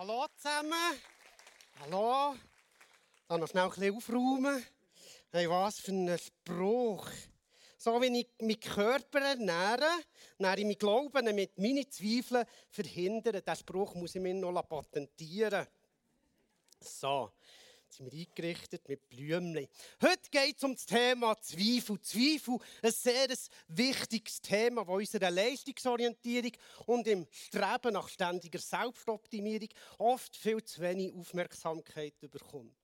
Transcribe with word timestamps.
Hallo 0.00 0.26
zusammen. 0.36 1.00
Hallo. 1.80 2.36
Dann 3.26 3.40
noch 3.40 3.48
schnell 3.48 3.64
ein 3.64 3.70
bisschen 3.70 3.96
aufräumen. 3.96 4.64
Hey, 5.32 5.50
was 5.50 5.80
für 5.80 5.90
ein 5.90 6.16
Spruch. 6.16 7.10
So 7.76 8.00
wie 8.00 8.20
ich 8.20 8.28
meinen 8.40 8.60
Körper 8.60 9.18
ernähre, 9.18 9.90
ernähre 10.38 10.60
ich 10.60 10.66
meinen 10.66 10.78
Glauben, 10.78 11.26
damit 11.26 11.58
meine 11.58 11.88
Zweifel 11.88 12.46
verhindern. 12.70 13.42
Diesen 13.44 13.56
Spruch 13.56 13.96
muss 13.96 14.14
ich 14.14 14.20
mir 14.20 14.34
noch 14.34 14.68
patentieren. 14.68 15.66
So 16.78 17.32
sind 17.90 18.12
wir 18.12 18.26
eingerichtet 18.26 18.88
mit 18.88 19.08
Blümchen. 19.08 19.68
Heute 20.02 20.30
geht 20.30 20.56
es 20.56 20.64
um 20.64 20.74
das 20.74 20.86
Thema 20.86 21.40
Zweifel. 21.40 22.00
Zweifel, 22.00 22.58
ein 22.82 22.92
sehr 22.92 23.28
wichtiges 23.68 24.40
Thema, 24.40 24.84
das 24.84 24.94
unserer 24.94 25.30
Leistungsorientierung 25.30 26.52
und 26.86 27.06
im 27.06 27.26
Streben 27.30 27.94
nach 27.94 28.08
ständiger 28.08 28.58
Selbstoptimierung 28.58 29.68
oft 29.98 30.36
viel 30.36 30.62
zu 30.62 30.80
wenig 30.80 31.14
Aufmerksamkeit 31.14 32.14
bekommt. 32.20 32.76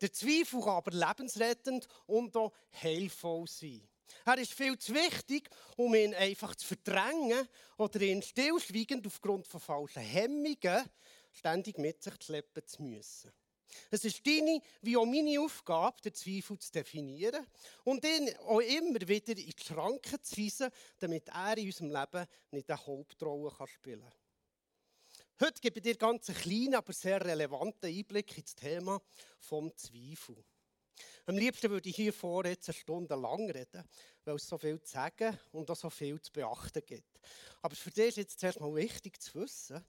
Der 0.00 0.12
Zweifel 0.12 0.60
kann 0.60 0.76
aber 0.76 0.92
lebensrettend 0.92 1.88
und 2.06 2.36
auch 2.36 2.52
heilvoll 2.82 3.46
sein. 3.46 3.88
Er 4.26 4.38
ist 4.38 4.52
viel 4.52 4.78
zu 4.78 4.94
wichtig, 4.94 5.48
um 5.76 5.94
ihn 5.94 6.14
einfach 6.14 6.54
zu 6.54 6.66
verdrängen 6.66 7.48
oder 7.78 8.00
ihn 8.02 8.22
stillschweigend 8.22 9.06
aufgrund 9.06 9.46
von 9.46 9.60
falschen 9.60 10.02
Hemmungen 10.02 10.84
ständig 11.32 11.78
mit 11.78 12.02
sich 12.02 12.14
schleppen 12.22 12.66
zu 12.66 12.82
müssen. 12.82 13.32
Es 13.90 14.04
ist 14.04 14.26
deine 14.26 14.60
wie 14.82 14.96
auch 14.96 15.06
meine 15.06 15.40
Aufgabe, 15.40 16.00
den 16.02 16.14
Zweifel 16.14 16.58
zu 16.58 16.72
definieren 16.72 17.46
und 17.84 18.04
ihn 18.04 18.34
auch 18.46 18.60
immer 18.60 19.00
wieder 19.00 19.36
in 19.36 19.36
die 19.36 19.54
Schranken 19.58 20.22
zu 20.22 20.36
weisen, 20.36 20.70
damit 20.98 21.28
er 21.28 21.56
in 21.56 21.66
unserem 21.66 21.90
Leben 21.90 22.26
nicht 22.50 22.70
eine 22.70 22.86
Hauptrolle 22.86 23.52
spielen 23.66 24.00
kann. 24.00 24.12
Heute 25.40 25.60
gebe 25.60 25.78
ich 25.78 25.82
dir 25.82 25.96
ganz 25.96 26.28
einen 26.28 26.38
kleinen, 26.38 26.74
aber 26.76 26.92
sehr 26.92 27.24
relevanten 27.24 27.90
Einblick 27.90 28.38
ins 28.38 28.54
Thema 28.54 29.02
vom 29.40 29.76
Zweifel. 29.76 30.36
Am 31.26 31.36
liebsten 31.36 31.70
würde 31.70 31.88
ich 31.88 31.96
hier 31.96 32.12
vor 32.12 32.44
jetzt 32.46 32.68
eine 32.68 32.78
Stunde 32.78 33.14
lang 33.14 33.50
reden, 33.50 33.84
weil 34.24 34.36
es 34.36 34.46
so 34.46 34.58
viel 34.58 34.80
zu 34.82 34.92
sagen 34.92 35.38
und 35.52 35.70
auch 35.70 35.76
so 35.76 35.90
viel 35.90 36.20
zu 36.20 36.32
beachten 36.32 36.82
gibt. 36.86 37.20
Aber 37.60 37.74
für 37.74 37.90
dich 37.90 38.08
ist 38.08 38.16
jetzt 38.18 38.40
zuerst 38.40 38.60
mal 38.60 38.74
wichtig 38.74 39.20
zu 39.20 39.34
wissen, 39.40 39.84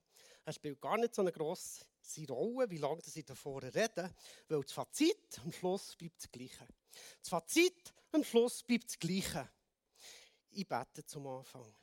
es 0.46 0.56
spielt 0.56 0.82
gar 0.82 0.98
nicht 0.98 1.16
so 1.16 1.22
eine 1.22 1.32
grosse 1.32 1.86
Rolle, 2.30 2.70
wie 2.70 2.78
lange 2.78 3.02
sie 3.02 3.24
davor 3.24 3.64
reden, 3.64 4.14
weil 4.48 4.62
das 4.62 4.72
Fazit 4.72 5.40
am 5.44 5.52
Schluss 5.52 5.96
bleibt 5.96 6.22
das 6.22 6.32
Gleiche. 6.32 6.68
Das 7.20 7.30
Fazit 7.30 7.94
am 8.12 8.24
Schluss 8.24 8.64
bleibt 8.64 8.86
das 8.86 9.00
Gleiche. 9.00 9.50
Ich 10.52 10.68
bete 10.68 11.06
zum 11.06 11.28
Anfang. 11.28 11.74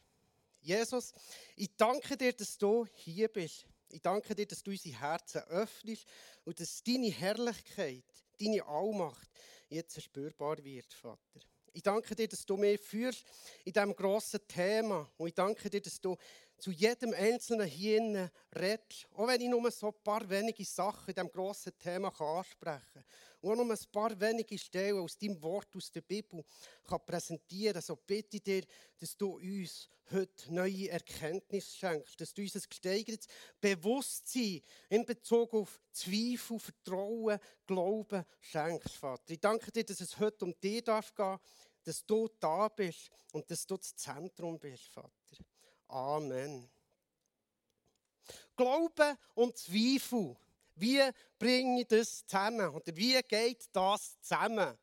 Jesus, 0.61 1.13
ich 1.57 1.75
danke 1.77 2.17
dir, 2.17 2.33
dass 2.33 2.59
du 2.59 2.87
hier 2.93 3.29
bist. 3.29 3.67
Ich 3.89 4.03
danke 4.03 4.35
dir, 4.35 4.47
dass 4.47 4.63
du 4.63 4.71
unsere 4.71 4.99
Herzen 5.01 5.43
öffnest 5.49 6.07
und 6.45 6.61
dass 6.61 6.83
deine 6.83 7.11
Herrlichkeit, 7.11 8.05
deine 8.39 8.65
Allmacht 8.67 9.29
jetzt 9.69 10.01
spürbar 10.01 10.63
wird, 10.63 10.93
Vater. 10.93 11.41
Ich 11.73 11.83
danke 11.83 12.15
dir, 12.15 12.29
dass 12.29 12.45
du 12.45 12.57
mich 12.57 12.81
führst 12.81 13.25
in 13.65 13.73
diesem 13.73 13.95
grossen 13.95 14.41
Thema. 14.47 15.11
Und 15.17 15.29
ich 15.29 15.35
danke 15.35 15.71
dir, 15.71 15.81
dass 15.81 16.01
du 16.01 16.17
zu 16.61 16.71
jedem 16.71 17.15
Einzelnen 17.15 17.67
hier 17.67 18.31
redest. 18.55 19.07
Auch 19.15 19.27
wenn 19.27 19.41
ich 19.41 19.49
nur 19.49 19.71
so 19.71 19.89
ein 19.89 20.03
paar 20.05 20.29
wenige 20.29 20.65
Sachen 20.65 21.09
in 21.09 21.15
diesem 21.15 21.33
grossen 21.33 21.77
Thema 21.79 22.09
ansprechen 22.09 22.83
kann. 22.93 23.05
Und 23.41 23.53
auch 23.53 23.65
nur 23.65 23.73
ein 23.73 23.79
paar 23.91 24.21
wenige 24.21 24.59
Stellen 24.59 24.99
aus 24.99 25.17
deinem 25.17 25.41
Wort, 25.43 25.75
aus 25.75 25.91
der 25.91 26.03
Bibel 26.03 26.45
kann 26.85 27.01
präsentieren 27.07 27.75
kann. 27.75 27.83
So 27.83 27.97
bitte 27.97 28.37
ich 28.37 28.43
dir, 28.43 28.63
dass 28.99 29.17
du 29.17 29.39
uns 29.39 29.89
heute 30.13 30.53
neue 30.53 30.91
Erkenntnisse 30.91 31.77
schenkst. 31.77 32.21
Dass 32.21 32.35
du 32.35 32.43
uns 32.43 32.55
ein 32.55 32.63
gesteigertes 32.69 33.27
Bewusstsein 33.61 34.61
in 34.89 35.07
Bezug 35.07 35.55
auf 35.55 35.81
Zweifel, 35.93 36.59
Vertrauen, 36.59 37.39
Glauben 37.67 38.25
schenkst, 38.41 38.97
Vater. 38.97 39.33
Ich 39.33 39.41
danke 39.41 39.73
dir, 39.73 39.85
dass 39.85 40.01
es 40.01 40.19
heute 40.19 40.45
um 40.45 40.55
dich 40.61 40.85
darf 40.85 41.13
dass 41.83 42.05
du 42.05 42.29
da 42.39 42.69
bist 42.69 43.11
und 43.33 43.51
dass 43.51 43.67
du 43.67 43.77
das 43.77 43.97
Zentrum 43.97 44.59
bist, 44.59 44.89
Vater. 44.89 45.20
Amen. 45.91 46.69
Glaube 48.57 49.19
und 49.35 49.57
Zweifel. 49.57 50.37
Wie 50.77 51.01
bringe 51.39 51.81
ich 51.81 51.89
das 51.89 52.25
zusammen? 52.27 52.69
Oder 52.69 52.97
wie 52.97 53.21
geht 53.23 53.69
das 53.73 54.21
zusammen? 54.21 54.79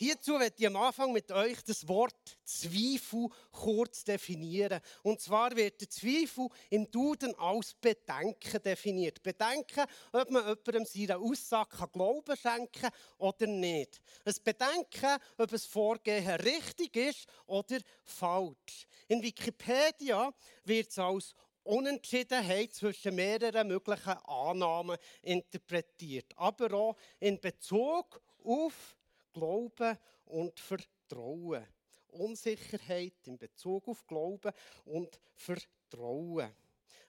Hierzu 0.00 0.38
werde 0.38 0.54
ich 0.56 0.64
am 0.64 0.76
Anfang 0.76 1.12
mit 1.12 1.32
euch 1.32 1.60
das 1.64 1.88
Wort 1.88 2.38
Zweifel 2.44 3.26
kurz 3.50 4.04
definieren. 4.04 4.78
Und 5.02 5.20
zwar 5.20 5.56
wird 5.56 5.80
der 5.80 5.90
Zweifel 5.90 6.46
im 6.70 6.88
Duden 6.88 7.34
als 7.34 7.74
Bedenken 7.74 8.62
definiert. 8.62 9.20
Bedenken, 9.24 9.84
ob 10.12 10.30
man 10.30 10.44
jemandem 10.44 10.84
seine 10.84 11.18
Aussage 11.18 11.88
Glauben 11.92 12.36
schenken 12.36 12.80
kann 12.80 12.92
oder 13.18 13.48
nicht. 13.48 14.00
Ein 14.24 14.34
Bedenken, 14.44 15.18
ob 15.36 15.52
ein 15.52 15.58
Vorgehen 15.58 16.30
richtig 16.42 16.94
ist 16.94 17.26
oder 17.46 17.78
falsch. 18.04 18.86
In 19.08 19.20
Wikipedia 19.20 20.32
wird 20.62 20.90
es 20.90 20.98
als 21.00 21.34
Unentschiedenheit 21.64 22.72
zwischen 22.72 23.16
mehreren 23.16 23.66
möglichen 23.66 24.16
Annahmen 24.28 24.96
interpretiert, 25.22 26.32
aber 26.36 26.72
auch 26.72 26.96
in 27.18 27.40
Bezug 27.40 28.22
auf 28.44 28.94
Glauben 29.38 29.96
und 30.26 30.58
Vertrauen. 30.58 31.64
Unsicherheit 32.08 33.14
in 33.26 33.38
Bezug 33.38 33.86
auf 33.86 34.06
Glauben 34.06 34.52
und 34.84 35.20
Vertrauen. 35.34 36.50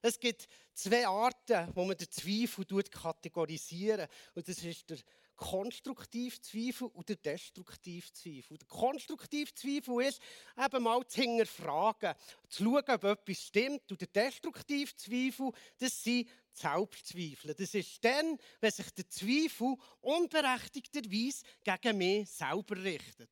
Es 0.02 0.20
gibt 0.20 0.48
zwei 0.74 1.08
Arten, 1.08 1.72
wo 1.76 1.84
man 1.86 1.98
den 1.98 2.10
Zweifel 2.10 2.66
kategorisieren 2.84 4.08
Und 4.36 4.48
das 4.48 4.64
ist 4.64 4.90
der 4.90 5.00
konstruktive 5.36 6.40
Zweifel 6.42 6.88
und 6.88 7.08
der 7.08 7.16
destruktive 7.16 8.12
Zweifel. 8.14 8.58
Der 8.58 8.68
konstruktive 8.68 9.54
Zweifel 9.56 10.02
ist, 10.04 10.22
eben 10.58 10.84
mal 10.84 11.06
zu 11.08 11.22
hinterfragen, 11.22 12.14
zu 12.50 12.64
schauen, 12.64 12.84
ob 12.88 13.04
etwas 13.06 13.38
stimmt. 13.38 13.90
Und 13.90 14.02
der 14.02 14.08
destruktive 14.08 14.96
Zweifel, 14.96 15.52
das 15.78 16.04
sind 16.04 16.30
Selbstzweifel. 16.60 17.54
Das 17.54 17.74
ist 17.74 18.04
dann, 18.04 18.38
wenn 18.60 18.72
sich 18.72 18.92
der 18.92 19.10
Zweifel 19.10 19.76
unberechtigterweise 20.02 21.44
gegen 21.64 21.98
mich 21.98 22.30
selber 22.30 22.76
richtet. 22.84 23.30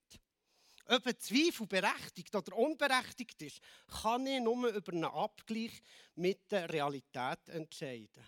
Ob 0.89 1.05
ein 1.05 1.19
Zweifel 1.19 1.67
berechtigt 1.67 2.33
oder 2.33 2.55
unberechtigt 2.55 3.41
ist, 3.41 3.59
kann 4.01 4.25
ich 4.25 4.39
nur 4.39 4.69
über 4.69 4.93
einen 4.93 5.03
Abgleich 5.03 5.81
mit 6.15 6.49
der 6.49 6.69
Realität 6.69 7.49
entscheiden. 7.49 8.23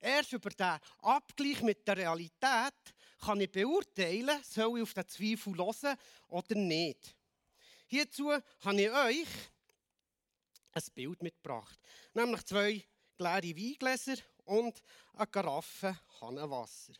Erst 0.00 0.32
über 0.32 0.50
den 0.50 0.78
Abgleich 0.98 1.60
mit 1.62 1.86
der 1.88 1.96
Realität 1.96 2.94
kann 3.20 3.40
ich 3.40 3.50
beurteilen, 3.50 4.40
soll 4.44 4.78
ich 4.78 4.82
auf 4.82 4.94
den 4.94 5.08
Zweifel 5.08 5.56
hören 5.56 5.98
oder 6.28 6.54
nicht. 6.54 7.16
Hierzu 7.88 8.30
habe 8.30 8.80
ich 8.80 8.90
euch 8.90 9.26
ein 10.72 10.82
Bild 10.94 11.22
mitgebracht, 11.22 11.80
nämlich 12.14 12.44
zwei 12.44 12.84
leere 13.18 13.56
Weingläser 13.56 14.16
und 14.44 14.82
eine 15.14 15.26
Karaffe 15.26 15.98
Hannenwasser. 16.20 16.94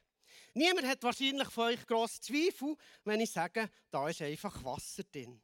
Niemand 0.55 0.87
hat 0.87 1.03
wahrscheinlich 1.03 1.49
von 1.49 1.65
euch 1.65 1.87
grosse 1.87 2.21
Zweifel, 2.21 2.77
wenn 3.05 3.21
ich 3.21 3.31
sage, 3.31 3.71
da 3.91 4.09
ist 4.09 4.23
einfach 4.23 4.63
Wasser 4.65 5.05
drin. 5.05 5.41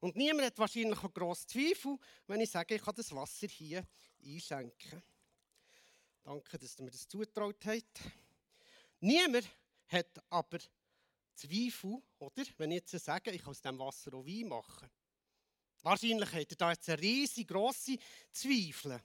Und 0.00 0.16
niemand 0.16 0.46
hat 0.46 0.58
wahrscheinlich 0.58 0.98
auch 0.98 1.12
grosse 1.12 1.46
Zweifel, 1.46 1.98
wenn 2.26 2.40
ich 2.40 2.50
sage, 2.50 2.74
ich 2.74 2.82
kann 2.82 2.94
das 2.94 3.12
Wasser 3.14 3.48
hier 3.48 3.86
einschenken. 4.22 5.02
Danke, 6.22 6.58
dass 6.58 6.78
ihr 6.78 6.84
mir 6.84 6.90
das 6.90 7.08
zugetraut 7.08 7.64
habt. 7.66 8.00
Niemand 9.00 9.48
hat 9.88 10.22
aber 10.30 10.58
Zweifel, 11.34 12.02
oder? 12.18 12.44
Wenn 12.56 12.70
ich 12.70 12.76
jetzt 12.76 13.04
sage, 13.04 13.30
ich 13.30 13.42
kann 13.42 13.50
aus 13.50 13.60
dem 13.60 13.78
Wasser 13.78 14.14
auch 14.14 14.24
Wein 14.24 14.48
machen. 14.48 14.88
Wahrscheinlich 15.82 16.32
hat 16.32 16.50
er 16.50 16.56
da 16.56 16.70
jetzt 16.70 16.88
eine 16.88 17.00
riesig 17.00 17.48
Zweifel. 18.32 19.02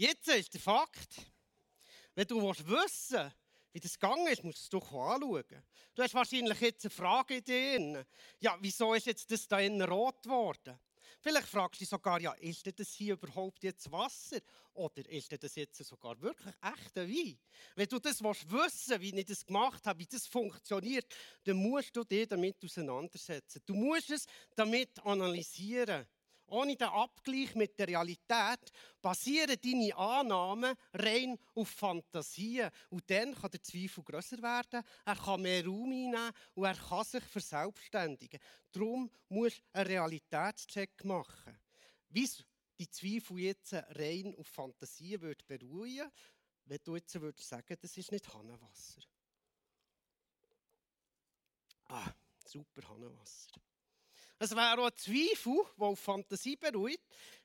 Jetzt 0.00 0.28
ist 0.28 0.54
der 0.54 0.60
Fakt, 0.60 1.26
wenn 2.14 2.28
du 2.28 2.40
wissen 2.40 2.68
willst, 2.68 3.16
wie 3.72 3.80
das 3.80 3.98
gegangen 3.98 4.28
ist, 4.28 4.44
musst 4.44 4.72
du 4.72 4.78
es 4.78 4.84
doch 4.84 4.92
anschauen. 4.92 5.64
Du 5.92 6.02
hast 6.04 6.14
wahrscheinlich 6.14 6.60
jetzt 6.60 6.84
eine 6.84 6.90
Frage 6.90 7.38
in 7.38 7.42
dir. 7.42 8.06
Ja, 8.38 8.56
wieso 8.60 8.94
ist 8.94 9.06
jetzt 9.06 9.28
das 9.28 9.48
da 9.48 9.58
innen 9.58 9.82
rot 9.82 10.22
geworden? 10.22 10.78
Vielleicht 11.20 11.48
fragst 11.48 11.80
du 11.80 11.82
dich 11.82 11.88
sogar, 11.88 12.20
ja, 12.20 12.32
ist 12.34 12.64
das 12.78 12.92
hier 12.92 13.14
überhaupt 13.14 13.64
jetzt 13.64 13.90
Wasser? 13.90 14.38
Oder 14.74 15.04
ist 15.08 15.32
das 15.42 15.56
jetzt 15.56 15.84
sogar 15.84 16.20
wirklich 16.22 16.54
echter 16.62 17.08
Wein? 17.08 17.36
Wenn 17.74 17.88
du 17.88 17.98
das 17.98 18.22
wissen 18.22 18.50
willst, 18.52 19.00
wie 19.00 19.18
ich 19.18 19.26
das 19.26 19.44
gemacht 19.44 19.84
habe, 19.84 19.98
wie 19.98 20.06
das 20.06 20.28
funktioniert, 20.28 21.12
dann 21.42 21.56
musst 21.56 21.96
du 21.96 22.04
dich 22.04 22.28
damit 22.28 22.64
auseinandersetzen. 22.64 23.62
Du 23.66 23.74
musst 23.74 24.10
es 24.10 24.26
damit 24.54 24.96
analysieren. 25.04 26.06
Ohne 26.48 26.76
den 26.76 26.88
Abgleich 26.88 27.54
mit 27.54 27.78
der 27.78 27.88
Realität 27.88 28.72
basieren 29.02 29.56
deine 29.62 29.96
Annahmen 29.96 30.74
rein 30.94 31.38
auf 31.54 31.68
Fantasien. 31.68 32.70
Und 32.88 33.08
dann 33.10 33.34
kann 33.34 33.50
der 33.50 33.62
Zweifel 33.62 34.02
grösser 34.02 34.42
werden, 34.42 34.82
er 35.04 35.16
kann 35.16 35.42
mehr 35.42 35.64
Raum 35.64 35.92
einnehmen 35.92 36.32
und 36.54 36.64
er 36.64 36.74
kann 36.74 37.04
sich 37.04 37.24
verselbstständigen. 37.24 38.40
Darum 38.72 39.10
musst 39.28 39.58
du 39.58 39.62
einen 39.72 39.86
Realitätscheck 39.88 41.04
machen. 41.04 41.58
Wie 42.08 42.28
die 42.78 42.90
Zweifel 42.90 43.38
jetzt 43.40 43.72
rein 43.72 44.34
auf 44.38 44.46
Fantasie 44.46 45.20
würde 45.20 45.44
beruhigen, 45.46 46.10
wenn 46.64 46.78
du 46.84 46.96
jetzt 46.96 47.20
würdest 47.20 47.48
sagen, 47.48 47.76
das 47.80 47.96
ist 47.96 48.12
nicht 48.12 48.32
Hannenwasser. 48.32 49.02
Ah, 51.88 52.12
super 52.46 52.88
Hannenwasser. 52.88 53.50
Es 54.38 54.54
wäre 54.54 54.78
auch 54.78 54.86
ein 54.86 54.96
Zweifel, 54.96 55.64
der 55.76 55.86
auf 55.86 55.98
Fantasie 55.98 56.56
beruht, 56.56 57.00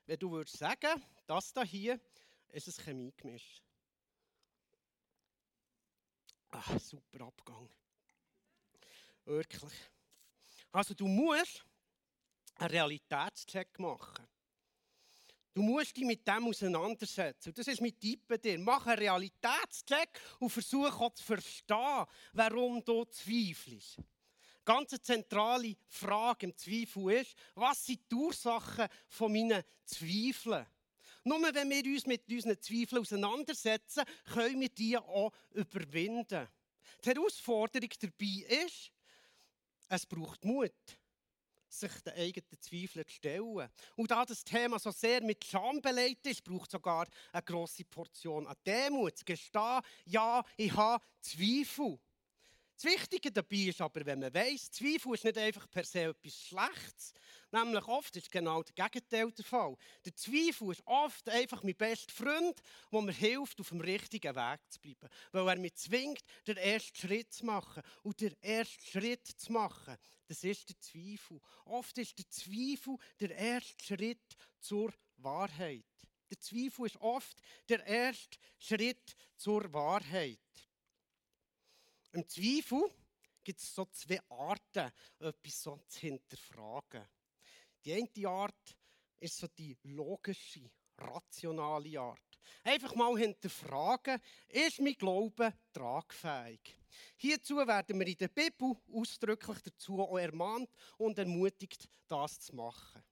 wenn 0.06 0.18
du 0.18 0.30
würdest 0.30 0.58
sagen, 0.58 1.02
das 1.26 1.52
hier 1.66 2.00
ist 2.52 2.68
ein 2.68 2.84
Chemiegemisch. 2.84 3.60
Ah, 6.50 6.78
super 6.78 7.24
Abgang. 7.24 7.68
Wirklich. 9.24 9.72
Also 10.70 10.94
du 10.94 11.08
musst 11.08 11.64
einen 12.56 12.70
Realitätscheck 12.70 13.76
machen. 13.80 14.26
Du 15.52 15.62
musst 15.62 15.96
dich 15.96 16.04
mit 16.04 16.26
dem 16.26 16.46
auseinandersetzen. 16.46 17.54
Das 17.54 17.66
ist 17.66 17.80
mit 17.80 18.00
Tipp 18.00 18.26
bei 18.26 18.38
dir. 18.38 18.58
Mach 18.58 18.86
einen 18.86 18.98
Realitätscheck 18.98 20.20
und 20.38 20.50
versuche 20.50 20.92
auch 20.94 21.14
zu 21.14 21.24
verstehen, 21.24 22.06
warum 22.32 22.84
du 22.84 23.04
zweifelst. 23.04 23.98
Ganz 24.64 24.90
zentrale 25.02 25.76
Frage 25.88 26.46
im 26.46 26.56
Zweifel 26.56 27.12
ist, 27.12 27.34
was 27.54 27.84
sind 27.84 28.00
die 28.10 28.14
Ursachen 28.14 28.88
von 29.08 29.32
meinen 29.32 29.62
Zweifeln? 29.84 30.66
Nur 31.24 31.40
wenn 31.54 31.70
wir 31.70 31.84
uns 31.92 32.06
mit 32.06 32.28
unseren 32.30 32.60
Zweifeln 32.60 33.02
auseinandersetzen, 33.02 34.04
können 34.32 34.60
wir 34.60 34.68
die 34.68 34.96
auch 34.96 35.32
überwinden. 35.52 36.48
Die 37.04 37.08
Herausforderung 37.10 37.90
dabei 38.00 38.64
ist, 38.64 38.90
es 39.88 40.06
braucht 40.06 40.44
Mut 40.44 40.72
sich 41.74 41.92
den 42.02 42.14
eigenen 42.14 42.60
Zweifeln 42.60 43.06
zu 43.06 43.14
stellen. 43.14 43.68
Und 43.96 44.10
da 44.10 44.24
das 44.24 44.44
Thema 44.44 44.78
so 44.78 44.90
sehr 44.90 45.22
mit 45.22 45.44
Scham 45.44 45.80
beleidigt 45.80 46.26
ist, 46.26 46.44
braucht 46.44 46.68
es 46.68 46.72
sogar 46.72 47.06
eine 47.32 47.42
grosse 47.42 47.84
Portion 47.84 48.46
an 48.46 48.56
Demut. 48.64 49.18
Zu 49.18 49.24
gestehen, 49.24 49.80
ja, 50.06 50.42
ich 50.56 50.72
habe 50.72 51.04
Zweifel. 51.20 51.98
Das 52.76 52.84
Wichtige 52.84 53.30
dabei 53.30 53.56
ist 53.56 53.80
aber, 53.80 54.04
wenn 54.04 54.18
man 54.18 54.34
weiss, 54.34 54.70
Zweifel 54.70 55.14
ist 55.14 55.24
nicht 55.24 55.38
einfach 55.38 55.70
per 55.70 55.84
se 55.84 56.04
etwas 56.04 56.34
Schlechtes. 56.34 57.14
Nämlich 57.52 57.86
oft 57.86 58.16
ist 58.16 58.32
genau 58.32 58.64
der 58.64 58.74
Gegenteil 58.74 59.30
der 59.30 59.44
Fall. 59.44 59.76
Der 60.04 60.16
Zweifel 60.16 60.72
ist 60.72 60.82
oft 60.84 61.28
einfach 61.28 61.62
mein 61.62 61.76
bester 61.76 62.12
Freund, 62.12 62.60
der 62.92 63.00
mir 63.00 63.12
hilft, 63.12 63.60
auf 63.60 63.68
dem 63.68 63.80
richtigen 63.80 64.34
Weg 64.34 64.60
zu 64.68 64.80
bleiben. 64.80 65.08
Weil 65.30 65.48
er 65.48 65.56
mich 65.60 65.76
zwingt, 65.76 66.24
den 66.48 66.56
ersten 66.56 66.96
Schritt 66.96 67.32
zu 67.32 67.46
machen. 67.46 67.82
Und 68.02 68.20
der 68.20 68.32
erste 68.42 68.84
Schritt 68.84 69.24
zu 69.24 69.52
machen, 69.52 69.96
das 70.26 70.42
ist 70.42 70.68
der 70.68 70.80
Zweifel. 70.80 71.40
Oft 71.66 71.96
ist 71.98 72.18
der 72.18 72.28
Zweifel 72.28 72.96
der 73.20 73.36
erste 73.36 73.84
Schritt 73.84 74.36
zur 74.58 74.92
Wahrheit. 75.18 75.84
Der 76.28 76.40
Zweifel 76.40 76.86
ist 76.86 77.00
oft 77.00 77.40
der 77.68 77.86
erste 77.86 78.36
Schritt 78.58 79.14
zur 79.36 79.72
Wahrheit. 79.72 80.40
Im 82.14 82.28
Zweifel 82.28 82.84
gibt 83.42 83.58
es 83.58 83.74
so 83.74 83.86
zwei 83.86 84.20
Arten, 84.28 84.92
etwas 85.18 85.62
so 85.62 85.80
zu 85.88 85.98
hinterfragen. 85.98 87.04
Die 87.84 87.92
eine 87.92 88.28
Art 88.28 88.76
ist 89.18 89.36
so 89.36 89.48
die 89.48 89.76
logische, 89.82 90.70
rationale 90.96 91.98
Art. 91.98 92.20
Einfach 92.62 92.94
mal 92.94 93.18
hinterfragen, 93.18 94.20
ist 94.46 94.80
mein 94.80 94.94
Glaube 94.94 95.54
tragfähig? 95.72 96.78
Hierzu 97.16 97.56
werden 97.56 97.98
wir 97.98 98.06
in 98.06 98.16
der 98.16 98.28
Bibel 98.28 98.76
ausdrücklich 98.92 99.58
dazu 99.62 100.00
auch 100.00 100.16
ermahnt 100.16 100.70
und 100.98 101.18
ermutigt, 101.18 101.88
das 102.06 102.38
zu 102.38 102.54
machen. 102.54 103.02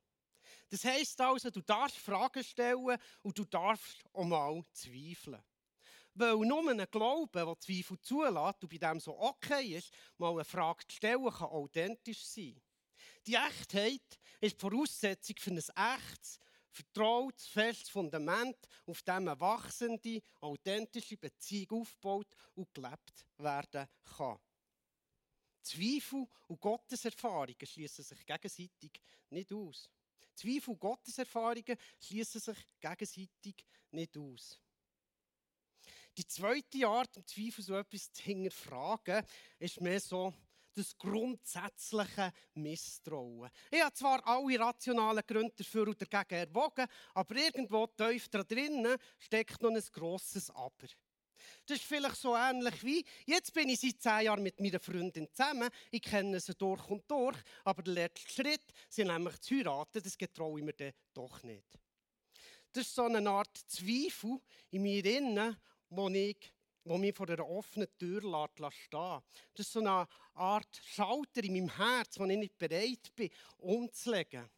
Das 0.69 0.85
heisst 0.85 1.21
also, 1.21 1.51
du 1.51 1.61
darfst 1.61 1.99
Fragen 1.99 2.45
stellen 2.45 2.97
und 3.23 3.37
du 3.37 3.45
darfst 3.47 4.05
auch 4.13 4.25
mal 4.25 4.63
zweifeln. 4.73 5.43
Weil 6.15 6.37
nur 6.37 6.71
ein 6.71 6.87
Glaube, 6.91 7.45
der 7.45 7.59
Zweifel 7.59 7.99
zulässt 8.01 8.63
und 8.63 8.69
bei 8.69 8.79
dem 8.79 9.01
so 9.01 9.19
okay 9.19 9.77
ist, 9.77 9.93
mal 10.19 10.33
eine 10.33 10.45
Frage 10.45 10.87
zu 10.87 10.97
stellen, 10.97 11.31
kann 11.31 11.49
authentisch 11.49 12.25
sein. 12.25 12.61
Die 13.27 13.35
Echtheit 13.35 14.19
ist 14.41 14.57
die 14.57 14.61
Voraussetzung 14.61 15.37
für 15.39 15.51
ein 15.51 15.59
echtes, 15.59 16.39
vertrautes, 16.71 17.47
festes 17.47 17.89
Fundament, 17.89 18.57
auf 18.87 19.03
dem 19.03 19.29
eine 19.29 19.39
wachsende, 19.41 20.21
authentische 20.41 21.17
Beziehung 21.17 21.83
aufgebaut 21.83 22.35
und 22.55 22.73
gelebt 22.75 23.27
werden 23.39 23.87
kann. 24.17 24.39
Zweifel 25.63 26.27
und 26.49 26.61
Gotteserfahrungen 26.61 27.57
schließen 27.63 28.05
sich 28.05 28.27
gegenseitig 28.27 29.01
nicht 29.31 29.53
aus. 29.53 29.89
Zweifel 30.35 30.71
und 30.71 30.81
Gotteserfahrungen 30.81 31.79
schließen 32.01 32.41
sich 32.41 32.59
gegenseitig 32.81 33.65
nicht 33.93 34.17
aus. 34.17 34.59
Die 36.17 36.27
zweite 36.27 36.87
Art, 36.87 37.17
um 37.17 37.27
Zweifel 37.27 37.65
so 37.65 37.75
etwas 37.75 38.13
zu 38.13 38.23
hinterfragen, 38.23 39.25
ist 39.59 39.81
mehr 39.81 40.01
so 40.01 40.33
das 40.75 40.97
grundsätzliche 40.97 42.33
Misstrauen. 42.55 43.51
Ich 43.71 43.83
habe 43.83 43.95
zwar 43.95 44.27
alle 44.27 44.59
rationalen 44.59 45.23
Gründe 45.27 45.55
dafür 45.57 45.89
und 45.89 46.01
dagegen 46.01 46.49
erwogen, 46.49 46.87
aber 47.15 47.37
irgendwo 47.37 47.87
tief 47.87 48.29
da 48.29 48.43
drinnen 48.43 48.97
steckt 49.19 49.63
noch 49.63 49.71
ein 49.71 49.83
grosses 49.93 50.51
Aber. 50.51 50.89
Das 51.67 51.79
ist 51.79 51.87
vielleicht 51.87 52.17
so 52.17 52.37
ähnlich 52.37 52.85
wie, 52.85 53.05
jetzt 53.27 53.53
bin 53.53 53.69
ich 53.69 53.81
seit 53.81 54.01
zehn 54.01 54.27
Jahren 54.27 54.43
mit 54.43 54.61
meiner 54.61 54.81
Freundin 54.81 55.29
zusammen, 55.33 55.71
ich 55.91 56.03
kenne 56.03 56.39
sie 56.41 56.55
durch 56.55 56.89
und 56.89 57.11
durch, 57.11 57.37
aber 57.65 57.83
der 57.83 57.95
letzte 57.95 58.33
Schritt, 58.33 58.65
sie 58.89 59.05
nämlich 59.05 59.41
zu 59.41 59.55
heiraten, 59.55 60.03
das 60.03 60.17
getraue 60.17 60.61
ich 60.61 60.65
mir 60.65 60.73
dann 60.73 60.93
doch 61.13 61.43
nicht. 61.43 61.79
Das 62.73 62.87
ist 62.87 62.95
so 62.95 63.05
eine 63.05 63.29
Art 63.29 63.57
Zweifel 63.67 64.41
in 64.71 64.83
mir 64.83 65.05
innen 65.05 65.57
wo, 65.93 66.09
ich, 66.09 66.53
wo 66.85 66.99
mich 66.99 67.15
vor 67.15 67.29
einer 67.29 67.47
offenen 67.47 67.89
Tür 67.99 68.21
stehen 68.21 69.23
Das 69.55 69.67
ist 69.67 69.73
so 69.73 69.81
eine 69.81 70.07
Art 70.35 70.81
Schalter 70.85 71.45
in 71.45 71.53
meinem 71.53 71.77
Herz, 71.77 72.19
wo 72.19 72.25
ich 72.25 72.39
nicht 72.39 72.59
bereit 72.59 73.15
bin, 73.15 73.31
umzulegen. 73.59 74.49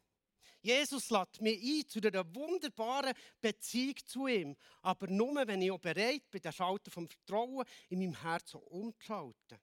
Jesus 0.61 1.11
lädt 1.11 1.41
mich 1.41 1.61
ein 1.61 1.87
zu 1.87 1.99
einer 1.99 2.25
wunderbaren 2.33 3.13
Beziehung 3.39 3.97
zu 4.05 4.25
ihm. 4.25 4.55
Aber 4.81 5.07
nur, 5.07 5.35
wenn 5.45 5.61
ich 5.61 5.71
auch 5.71 5.79
bereit 5.79 6.29
bin, 6.31 6.41
den 6.41 6.51
Schalter 6.51 6.89
vom 6.89 7.07
Vertrauen 7.07 7.65
in 7.89 7.99
meinem 7.99 8.19
Herzen 8.19 8.59
umzuschalten. 8.61 9.59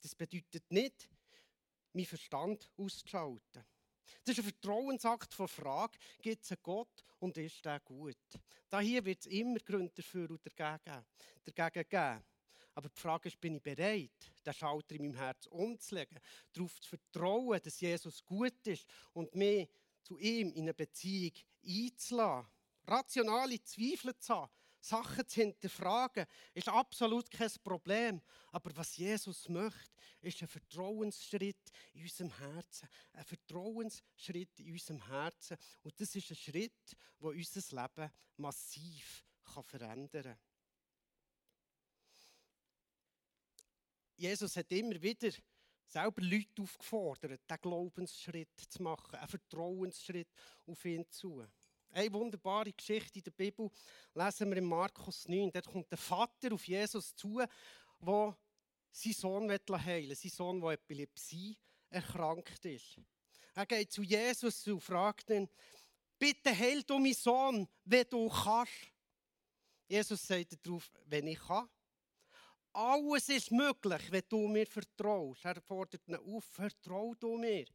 Das 0.00 0.14
bedeutet 0.14 0.70
nicht, 0.70 1.08
meinen 1.92 2.06
Verstand 2.06 2.70
auszuschalten. 2.76 3.64
Das 4.24 4.36
ist 4.36 4.44
ein 4.44 4.50
Vertrauensakt 4.50 5.34
von 5.34 5.48
Frage, 5.48 5.98
gibt 6.20 6.44
es 6.44 6.50
einen 6.50 6.62
Gott 6.62 7.04
und 7.18 7.36
ist 7.36 7.64
der 7.64 7.80
gut? 7.80 8.16
Da 8.68 8.80
hier 8.80 9.04
wird 9.04 9.20
es 9.20 9.26
immer 9.26 9.58
Gründe 9.60 9.92
dafür 9.94 10.30
und 10.30 10.40
dagegen, 10.44 11.04
dagegen 11.44 11.88
geben. 11.88 12.24
Aber 12.74 12.88
die 12.88 13.00
Frage 13.00 13.28
ist, 13.28 13.40
bin 13.40 13.56
ich 13.56 13.62
bereit, 13.62 14.30
den 14.46 14.52
Schalter 14.52 14.94
in 14.94 15.02
meinem 15.02 15.16
Herz 15.16 15.46
umzulegen, 15.46 16.18
darauf 16.52 16.80
zu 16.80 16.90
vertrauen, 16.90 17.60
dass 17.62 17.80
Jesus 17.80 18.24
gut 18.24 18.66
ist 18.66 18.86
und 19.14 19.34
mich 19.34 19.68
zu 20.02 20.16
ihm 20.18 20.52
in 20.52 20.62
eine 20.62 20.74
Beziehung 20.74 21.32
einzulassen. 21.66 22.48
Rationale 22.86 23.62
Zweifel 23.64 24.16
zu 24.18 24.34
haben, 24.34 24.52
Sachen 24.88 25.26
zu 25.26 25.40
hinterfragen, 25.40 26.26
ist 26.54 26.68
absolut 26.68 27.30
kein 27.30 27.50
Problem. 27.62 28.22
Aber 28.52 28.74
was 28.76 28.96
Jesus 28.96 29.48
möchte, 29.48 29.92
ist 30.20 30.40
ein 30.42 30.48
Vertrauensschritt 30.48 31.70
in 31.92 32.02
unserem 32.02 32.36
Herzen. 32.38 32.88
Ein 33.12 33.24
Vertrauensschritt 33.24 34.58
in 34.60 34.72
unserem 34.72 35.06
Herzen. 35.06 35.56
Und 35.82 36.00
das 36.00 36.14
ist 36.14 36.30
ein 36.30 36.36
Schritt, 36.36 36.96
der 37.20 37.28
unser 37.28 37.82
Leben 37.82 38.12
massiv 38.36 39.24
verändern 39.62 40.22
kann. 40.22 40.38
Jesus 44.16 44.56
hat 44.56 44.72
immer 44.72 45.00
wieder 45.00 45.30
selber 45.86 46.22
Leute 46.22 46.62
aufgefordert, 46.62 47.40
diesen 47.48 47.60
Glaubensschritt 47.60 48.60
zu 48.68 48.82
machen, 48.82 49.14
einen 49.14 49.28
Vertrauensschritt 49.28 50.28
auf 50.66 50.84
ihn 50.84 51.08
zu. 51.08 51.46
Eine 51.98 52.12
wunderbare 52.12 52.72
Geschichte 52.72 53.18
in 53.18 53.24
der 53.24 53.32
Bibel 53.32 53.68
lesen 54.14 54.48
wir 54.50 54.58
in 54.58 54.66
Markus 54.66 55.26
9. 55.26 55.50
Dort 55.50 55.66
kommt 55.66 55.90
der 55.90 55.98
Vater 55.98 56.54
auf 56.54 56.64
Jesus 56.68 57.12
zu, 57.16 57.38
der 57.38 58.36
seinen 58.92 59.14
Sohn 59.14 59.50
heilen 59.50 60.08
will. 60.08 60.14
Sein 60.14 60.30
Sohn, 60.30 60.60
der 60.60 60.70
Epilepsie 60.70 61.58
erkrankt 61.90 62.64
ist. 62.66 63.00
Er 63.52 63.66
geht 63.66 63.90
zu 63.90 64.04
Jesus 64.04 64.64
und 64.68 64.80
fragt 64.80 65.28
ihn, 65.30 65.48
bitte 66.20 66.56
heil 66.56 66.84
du 66.84 67.00
meinen 67.00 67.14
Sohn, 67.14 67.66
wenn 67.84 68.06
du 68.08 68.28
kannst. 68.28 68.92
Jesus 69.88 70.24
sagt 70.24 70.64
darauf, 70.64 70.88
wenn 71.06 71.26
ich 71.26 71.40
kann. 71.40 71.68
Alles 72.74 73.28
ist 73.28 73.50
möglich, 73.50 74.02
wenn 74.12 74.22
du 74.28 74.46
mir 74.46 74.68
vertraust. 74.68 75.44
Er 75.44 75.60
fordert 75.60 76.06
ihn 76.06 76.14
auf, 76.14 76.44
vertrau 76.44 77.12
du 77.16 77.36
mir. 77.36 77.66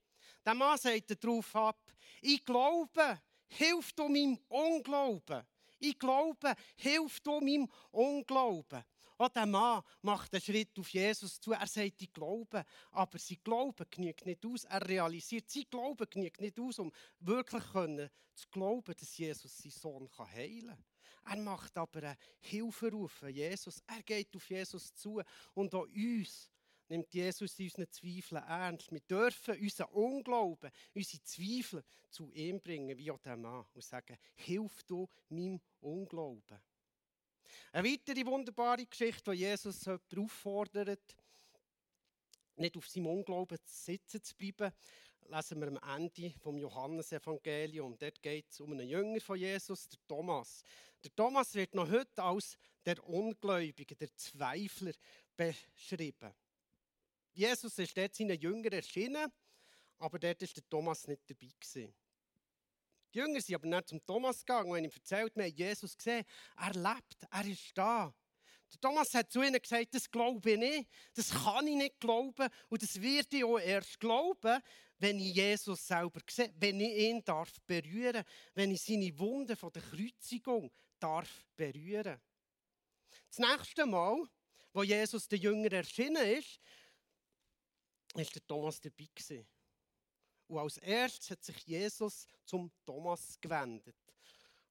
Der 0.45 0.53
Mann 0.53 0.77
sagt 0.77 1.21
darauf 1.21 1.53
ab, 1.57 1.91
ich 2.21 2.45
glaube, 2.45 3.19
hilf 3.57 3.93
du 3.93 4.07
meinem 4.07 4.37
Unglauben. 4.49 5.43
Ich 5.79 5.99
glaube, 5.99 6.53
hilf 6.75 7.19
du 7.21 7.39
meinem 7.39 7.69
Unglauben. 7.91 8.83
Auch 9.17 9.29
der 9.29 9.45
Mann 9.45 9.83
macht 10.01 10.33
einen 10.33 10.41
Schritt 10.41 10.77
auf 10.79 10.89
Jesus 10.89 11.39
zu. 11.39 11.51
Er 11.51 11.67
sagt, 11.67 12.01
ich 12.01 12.11
glaube. 12.11 12.65
Aber 12.91 13.19
sein 13.19 13.37
Glauben 13.43 13.85
genügt 13.89 14.25
nicht 14.25 14.45
aus. 14.45 14.63
Er 14.63 14.87
realisiert, 14.87 15.49
sein 15.49 15.65
Glauben 15.69 16.07
genügt 16.09 16.41
nicht 16.41 16.59
aus, 16.59 16.79
um 16.79 16.91
wirklich 17.19 17.63
können, 17.71 18.09
zu 18.33 18.47
glauben, 18.49 18.95
dass 18.97 19.17
Jesus 19.17 19.57
seinen 19.57 19.71
Sohn 19.71 20.09
heilen 20.33 20.67
kann. 20.67 20.83
Er 21.25 21.37
macht 21.37 21.77
aber 21.77 22.03
einen 22.03 22.17
Hilferuf 22.39 23.23
Jesus. 23.29 23.81
Er 23.87 24.03
geht 24.03 24.35
auf 24.35 24.49
Jesus 24.49 24.93
zu. 24.93 25.21
Und 25.53 25.73
auch 25.75 25.87
uns 25.87 26.52
nimmt 26.93 27.13
Jesus 27.13 27.59
unsere 27.59 27.89
Zweifel 27.89 28.37
ernst. 28.37 28.91
Wir 28.91 28.99
dürfen 28.99 29.59
unseren 29.59 29.89
Unglauben, 29.89 30.69
unsere 30.93 31.23
Zweifel 31.23 31.83
zu 32.09 32.31
ihm 32.31 32.61
bringen, 32.61 32.95
wie 32.95 33.09
auch 33.09 33.19
der 33.19 33.35
Mann, 33.35 33.65
und 33.73 33.83
sagen, 33.83 34.17
hilf 34.35 34.83
du 34.83 35.09
meinem 35.29 35.59
Unglauben. 35.81 36.59
Eine 37.71 37.89
weitere 37.89 38.25
wunderbare 38.25 38.85
Geschichte, 38.85 39.31
wo 39.31 39.31
Jesus 39.31 39.87
auffordert, 39.87 41.15
nicht 42.57 42.77
auf 42.77 42.87
seinem 42.87 43.07
Unglauben 43.07 43.57
sitzen 43.65 44.21
zu 44.21 44.35
bleiben, 44.35 44.71
lesen 45.29 45.61
wir 45.61 45.67
am 45.69 45.99
Ende 45.99 46.31
vom 46.41 46.59
Johannesevangelium. 46.59 47.97
Dort 47.97 48.21
geht 48.21 48.51
es 48.51 48.59
um 48.59 48.73
einen 48.73 48.87
Jünger 48.87 49.19
von 49.19 49.39
Jesus, 49.39 49.89
der 49.89 49.99
Thomas. 50.07 50.61
Der 51.03 51.15
Thomas 51.15 51.55
wird 51.55 51.73
noch 51.73 51.89
heute 51.89 52.21
als 52.21 52.55
der 52.85 53.03
Ungläubige, 53.03 53.95
der 53.95 54.15
Zweifler 54.15 54.93
beschrieben. 55.35 56.33
Jesus 57.33 57.77
ist 57.79 57.97
dort 57.97 58.15
seinen 58.15 58.39
Jüngern 58.39 58.73
erschienen, 58.73 59.31
aber 59.97 60.19
dort 60.19 60.41
war 60.41 60.47
der 60.47 60.69
Thomas 60.69 61.07
nicht 61.07 61.21
dabei. 61.27 61.49
Gewesen. 61.59 61.93
Die 63.13 63.19
Jünger 63.19 63.41
sind 63.41 63.55
aber 63.55 63.67
nicht 63.67 63.89
zum 63.89 64.05
Thomas 64.05 64.39
gegangen 64.39 64.71
und 64.71 64.77
haben 64.77 64.85
ihm 64.85 64.91
erzählt, 64.91 65.35
wir 65.35 65.43
haben 65.43 65.55
Jesus 65.55 65.95
gesehen, 65.95 66.25
er 66.57 66.73
lebt, 66.73 67.27
er 67.29 67.45
ist 67.45 67.77
da. 67.77 68.13
Der 68.71 68.81
Thomas 68.81 69.13
hat 69.13 69.31
zu 69.31 69.43
ihnen 69.43 69.61
gesagt, 69.61 69.93
das 69.93 70.09
glaube 70.09 70.51
ich 70.51 70.57
nicht, 70.57 70.89
das 71.13 71.29
kann 71.29 71.67
ich 71.67 71.75
nicht 71.75 71.99
glauben 71.99 72.47
und 72.69 72.81
das 72.81 72.99
werde 72.99 73.37
ich 73.37 73.43
auch 73.43 73.59
erst 73.59 73.99
glauben, 73.99 74.61
wenn 74.97 75.19
ich 75.19 75.35
Jesus 75.35 75.85
selber 75.85 76.21
sehe, 76.27 76.51
wenn 76.57 76.79
ich 76.79 76.97
ihn 76.97 77.23
darf 77.23 77.53
berühren, 77.67 78.23
wenn 78.55 78.71
ich 78.71 78.81
seine 78.81 79.17
Wunde 79.19 79.55
von 79.55 79.71
der 79.71 79.83
Kreuzigung 79.83 80.71
darf 80.99 81.45
berühren. 81.55 82.19
Das 83.27 83.37
nächste 83.37 83.85
Mal, 83.85 84.23
wo 84.73 84.81
Jesus 84.81 85.27
den 85.27 85.39
Jünger 85.39 85.71
erschienen 85.71 86.25
ist, 86.25 86.59
ist 88.21 88.35
der 88.35 88.45
Thomas 88.45 88.79
dabei 88.79 89.07
gewesen. 89.13 89.47
Und 90.47 90.59
als 90.59 90.77
erstes 90.77 91.31
hat 91.31 91.43
sich 91.43 91.57
Jesus 91.65 92.27
zum 92.45 92.71
Thomas 92.85 93.39
gewendet 93.39 93.95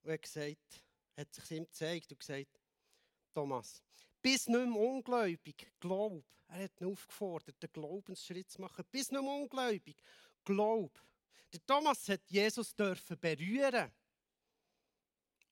und 0.02 0.12
hat, 0.12 0.22
gesagt, 0.22 0.82
hat 1.16 1.34
sich 1.34 1.50
ihm 1.50 1.64
gezeigt 1.64 2.12
und 2.12 2.18
gesagt, 2.18 2.60
Thomas, 3.34 3.82
bist 4.20 4.48
nicht 4.48 4.66
mehr 4.66 4.80
ungläubig, 4.80 5.72
glaub. 5.80 6.24
Er 6.48 6.64
hat 6.64 6.80
ihn 6.80 6.88
aufgefordert, 6.88 7.60
den 7.62 7.72
Glaubensschritt 7.72 8.50
zu 8.50 8.60
machen. 8.60 8.84
Bist 8.90 9.10
nicht 9.10 9.22
mehr 9.22 9.32
ungläubig, 9.32 9.96
glaub. 10.44 11.02
Der 11.52 11.64
Thomas 11.66 12.08
hat 12.08 12.20
Jesus 12.28 12.74
dürfen 12.74 13.18
berühren 13.18 13.90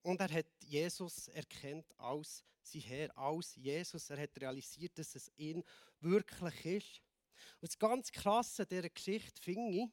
und 0.03 0.21
er 0.21 0.33
hat 0.33 0.47
Jesus 0.61 1.29
erkennt 1.29 1.87
als 1.99 2.45
sein 2.63 2.83
Herr, 2.83 3.17
als 3.19 3.55
Jesus. 3.57 4.11
Er 4.11 4.23
hat 4.23 4.41
realisiert, 4.41 4.97
dass 4.99 5.15
es 5.15 5.31
ihn 5.37 5.65
wirklich 6.01 6.65
ist. 6.65 7.03
Und 7.61 7.71
das 7.71 7.79
ganz 7.79 8.11
Krasse 8.11 8.67
dieser 8.67 8.89
Geschichte 8.89 9.41
finde 9.43 9.79
ich, 9.79 9.89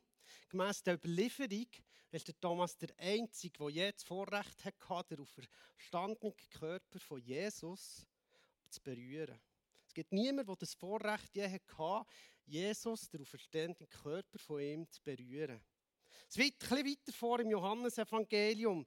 gemäss 0.50 0.84
der 0.84 0.96
Überlieferung 0.96 1.68
ist 2.12 2.27
der 2.27 2.39
Thomas 2.39 2.77
der 2.77 2.89
Einzige, 2.98 3.58
der 3.58 3.70
je 3.70 3.92
das 3.92 4.04
Vorrecht 4.04 4.63
hatte, 4.66 5.16
den 5.16 5.24
auferstandenen 5.24 6.36
Körper 6.51 7.00
von 7.00 7.22
Jesus 7.22 8.06
zu 8.70 8.82
berühren. 8.82 9.39
Es 9.88 9.94
gibt 9.94 10.12
niemanden, 10.12 10.48
der 10.48 10.56
das 10.56 10.74
Vorrecht 10.74 11.36
je 11.36 11.50
hatte, 11.50 12.10
Jesus, 12.46 13.10
den 13.10 13.22
auferstandenen 13.22 13.89
Körper 13.89 14.39
von 14.39 14.62
ihm 14.62 14.89
zu 14.89 15.01
berühren. 15.01 15.62
Es 16.30 16.38
wird 16.38 16.54
ein 16.54 16.60
bisschen 16.60 16.86
weiter 16.86 17.13
vor 17.13 17.39
im 17.39 17.50
Johannesevangelium 17.51 18.86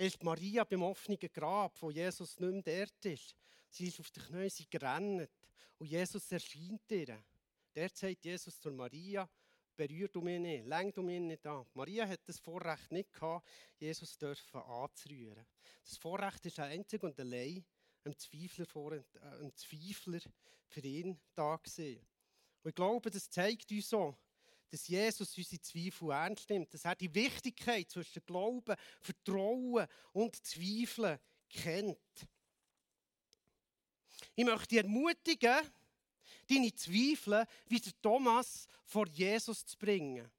ist 0.00 0.22
Maria 0.24 0.64
beim 0.64 0.82
offenen 0.82 1.18
Grab, 1.18 1.80
wo 1.82 1.90
Jesus 1.90 2.38
nicht 2.40 2.66
mehr 2.66 2.86
dort 2.86 3.04
ist. 3.04 3.36
Sie 3.68 3.88
ist 3.88 4.00
auf 4.00 4.10
Knien, 4.12 4.48
sie 4.48 4.66
gerannt 4.68 5.28
und 5.78 5.86
Jesus 5.86 6.32
erscheint 6.32 6.90
ihr. 6.90 7.22
Der 7.74 7.88
sagt 7.88 8.24
Jesus 8.24 8.60
zu 8.60 8.70
Maria, 8.72 9.28
berühr 9.76 10.08
du 10.08 10.20
mich 10.20 10.40
nicht, 10.40 10.66
lenk 10.66 10.94
du 10.94 11.02
mich 11.02 11.20
nicht 11.20 11.46
an. 11.46 11.64
Maria 11.74 12.06
hat 12.06 12.20
das 12.26 12.38
Vorrecht 12.38 12.90
nicht 12.92 13.12
gehabt, 13.12 13.46
Jesus 13.78 14.18
dürfen 14.18 14.60
anzurühren. 14.60 15.46
Das 15.84 15.96
Vorrecht 15.96 16.44
ist 16.46 16.58
einzig 16.58 17.02
und 17.02 17.18
allein 17.18 17.64
ein 18.04 18.18
Zweifler, 18.18 18.66
vor, 18.66 18.92
äh, 18.92 19.02
Zweifler 19.54 20.20
für 20.66 20.80
ihn 20.80 21.18
da 21.34 21.56
gewesen. 21.56 22.06
Und 22.62 22.68
ich 22.68 22.74
glaube, 22.74 23.10
das 23.10 23.30
zeigt 23.30 23.70
uns 23.70 23.88
so, 23.88 24.16
dass 24.68 24.86
Jesus 24.86 25.36
unsere 25.36 25.60
Zweifel 25.60 26.10
ernst 26.10 26.48
nimmt, 26.50 26.72
dass 26.72 26.84
er 26.84 26.94
die 26.94 27.12
Wichtigkeit 27.14 27.90
zwischen 27.90 28.24
Glauben, 28.24 28.76
Vertrauen 29.00 29.86
und 30.12 30.36
Zweifeln 30.44 31.18
kennt. 31.48 32.28
Ich 34.34 34.44
möchte 34.44 34.68
dich 34.68 34.78
ermutigen, 34.78 35.60
deine 36.48 36.74
Zweifel 36.74 37.46
wie 37.66 37.80
der 37.80 37.92
Thomas 38.00 38.66
vor 38.84 39.06
Jesus 39.08 39.64
zu 39.64 39.76
bringen. 39.78 40.30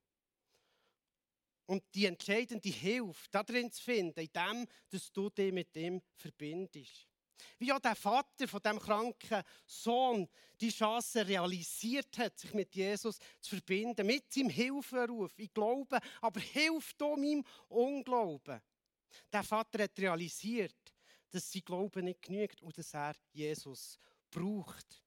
Und 1.66 1.84
die 1.94 2.06
entscheidende 2.06 2.70
Hilfe 2.70 3.28
darin 3.32 3.72
zu 3.72 3.82
finden, 3.82 4.20
indem 4.20 4.68
dass 4.90 5.12
du 5.12 5.30
dich 5.30 5.54
mit 5.54 5.76
ihm 5.78 6.02
verbindest. 6.16 7.08
Wie 7.58 7.72
auch 7.72 7.80
der 7.80 7.96
Vater 7.96 8.48
von 8.48 8.62
dem 8.62 8.80
kranken 8.80 9.44
Sohn 9.66 10.28
die 10.60 10.70
Chance 10.70 11.28
realisiert 11.28 12.18
hat, 12.18 12.38
sich 12.38 12.54
mit 12.54 12.76
Jesus 12.76 13.20
zu 13.40 13.56
verbinden, 13.56 14.06
mit 14.06 14.32
seinem 14.32 14.50
Hilferuf. 14.50 15.32
Ich 15.38 15.54
glaube, 15.54 16.00
aber 16.22 16.40
hilf 16.40 16.94
du 16.96 17.16
meinem 17.16 17.44
Unglauben. 17.70 18.62
Der 19.32 19.44
Vater 19.44 19.84
hat 19.84 19.98
realisiert, 20.00 20.76
dass 21.30 21.52
sein 21.52 21.64
Glaube 21.66 22.04
nicht 22.04 22.22
genügt 22.22 22.62
und 22.62 22.78
dass 22.78 22.94
er 22.94 23.16
Jesus 23.32 23.98
braucht. 24.30 25.04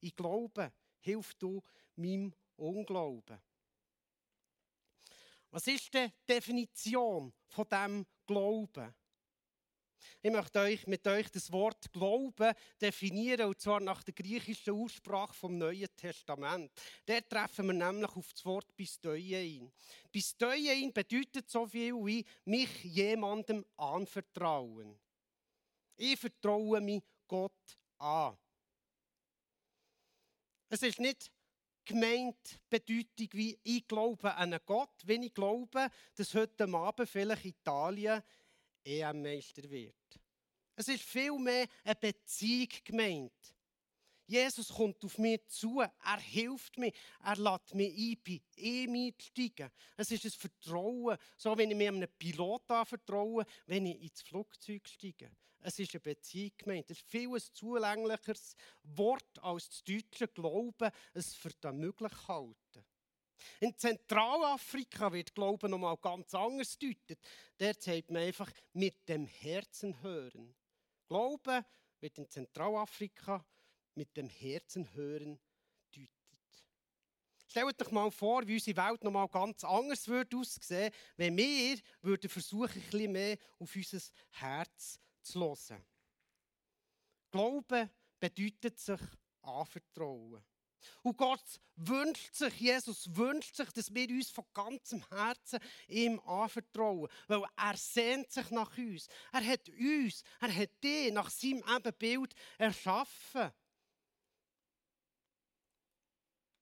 Ich 0.00 0.16
glaube, 0.16 0.72
hilf 1.00 1.34
du 1.34 1.62
meinem 1.96 2.34
Unglauben. 2.56 3.40
Was 5.50 5.66
ist 5.66 5.92
die 5.94 6.08
Definition 6.28 7.32
von 7.48 7.68
dem 7.68 8.06
Glauben? 8.26 8.94
Ich 10.22 10.30
möchte 10.30 10.60
euch 10.60 10.86
mit 10.86 11.06
euch 11.06 11.30
das 11.30 11.50
Wort 11.52 11.92
Glauben 11.92 12.54
definieren, 12.80 13.48
und 13.48 13.60
zwar 13.60 13.80
nach 13.80 14.02
der 14.02 14.14
griechischen 14.14 14.74
Aussprache 14.74 15.34
vom 15.34 15.58
Neuen 15.58 15.88
Testament. 15.96 16.70
Dort 17.06 17.28
treffen 17.28 17.66
wir 17.66 17.72
nämlich 17.74 18.10
auf 18.10 18.32
das 18.32 18.44
Wort 18.44 18.76
Bisteien. 18.76 19.72
Bisteien 20.10 20.92
bedeutet 20.92 21.50
so 21.50 21.66
viel 21.66 21.94
wie 21.94 22.24
mich 22.44 22.84
jemandem 22.84 23.64
anvertrauen. 23.76 24.98
Ich 25.96 26.18
vertraue 26.18 26.80
mich 26.80 27.02
Gott 27.26 27.78
an. 27.98 28.36
Es 30.72 30.82
ist 30.82 31.00
nicht 31.00 31.32
gemeint 31.84 32.60
Bedeutung 32.70 33.28
wie 33.32 33.58
ich 33.64 33.88
glaube 33.88 34.32
an 34.36 34.52
einen 34.52 34.60
Gott, 34.64 34.94
wenn 35.04 35.24
ich 35.24 35.34
glaube, 35.34 35.90
dass 36.14 36.34
heute 36.34 36.72
Abend 36.72 37.08
vielleicht 37.08 37.44
Italien 37.44 38.22
EM-Meister 38.84 39.68
wird. 39.68 39.94
Es 40.76 40.86
ist 40.86 41.02
vielmehr 41.02 41.66
eine 41.82 41.96
Beziehung 41.96 42.68
gemeint. 42.84 43.32
Jesus 44.26 44.68
kommt 44.68 45.04
auf 45.04 45.18
mich 45.18 45.44
zu, 45.48 45.80
er 45.80 46.20
hilft 46.20 46.78
mir, 46.78 46.92
er 47.24 47.36
lässt 47.36 47.74
mich 47.74 47.92
ein, 47.92 48.22
bei 48.24 48.40
ihm 48.62 48.94
einsteigen. 48.94 49.72
Es 49.96 50.12
ist 50.12 50.24
ein 50.24 50.30
Vertrauen, 50.30 51.18
so 51.36 51.58
wie 51.58 51.64
ich 51.64 51.74
mir 51.74 51.88
einem 51.88 52.08
Pilot 52.16 52.70
anvertraue, 52.70 53.44
wenn 53.66 53.86
ich 53.86 54.00
ins 54.00 54.22
Flugzeug 54.22 54.86
steige. 54.86 55.32
Es 55.62 55.78
ist 55.78 55.94
eine 55.94 56.00
Beziehung 56.00 56.52
gemeint. 56.56 56.90
Es 56.90 56.98
ist 56.98 57.06
viel 57.06 57.28
ein 57.28 57.40
zulänglicheres 57.52 58.56
Wort 58.82 59.38
als 59.42 59.68
das 59.68 59.84
deutsche 59.84 60.28
Glauben, 60.28 60.90
es 61.12 61.34
für 61.34 61.50
das 61.60 61.74
möglich 61.74 62.12
halten. 62.28 62.84
In 63.60 63.76
Zentralafrika 63.76 65.12
wird 65.12 65.34
Glauben 65.34 65.70
nochmal 65.70 65.96
ganz 65.96 66.34
anders 66.34 66.78
deutet. 66.78 67.18
Der 67.58 67.74
sagt 67.74 68.10
man 68.10 68.22
einfach 68.22 68.50
mit 68.72 69.08
dem 69.08 69.26
Herzen 69.26 70.00
hören. 70.02 70.54
Glauben 71.08 71.64
wird 72.00 72.18
in 72.18 72.28
Zentralafrika 72.28 73.44
mit 73.94 74.16
dem 74.16 74.28
Herzen 74.28 74.92
hören 74.94 75.38
deutet. 75.90 76.10
Stellt 77.48 77.82
euch 77.82 77.90
mal 77.90 78.10
vor, 78.10 78.46
wie 78.46 78.54
unsere 78.54 78.76
Welt 78.76 79.02
noch 79.04 79.10
mal 79.10 79.28
ganz 79.28 79.64
anders 79.64 80.06
würde 80.06 80.36
aussehen, 80.36 80.92
wenn 81.16 81.36
wir 81.36 81.78
würden 82.02 82.30
versuchen, 82.30 82.80
ein 82.80 82.90
bisschen 82.90 83.12
mehr 83.12 83.36
auf 83.58 83.74
unser 83.74 84.00
Herz 84.30 84.92
zu 84.94 85.09
hören. 85.34 85.84
Glauben 87.30 87.90
bedeutet 88.18 88.78
sich 88.78 89.00
anvertrauen. 89.42 90.42
Und 91.02 91.16
Gott 91.16 91.60
wünscht 91.76 92.34
sich, 92.34 92.54
Jesus 92.54 93.14
wünscht 93.14 93.54
sich, 93.54 93.70
dass 93.72 93.94
wir 93.94 94.08
uns 94.08 94.30
von 94.30 94.44
ganzem 94.54 95.04
Herzen 95.10 95.60
ihm 95.88 96.20
anvertrauen. 96.20 97.08
Weil 97.28 97.44
er 97.56 97.76
sehnt 97.76 98.32
sich 98.32 98.50
nach 98.50 98.76
uns. 98.76 99.08
Er 99.32 99.44
hat 99.44 99.68
uns, 99.68 100.22
er 100.40 100.54
hat 100.54 100.82
dich 100.82 101.12
nach 101.12 101.30
seinem 101.30 101.62
Ebenbild 101.68 102.34
erschaffen. 102.58 103.50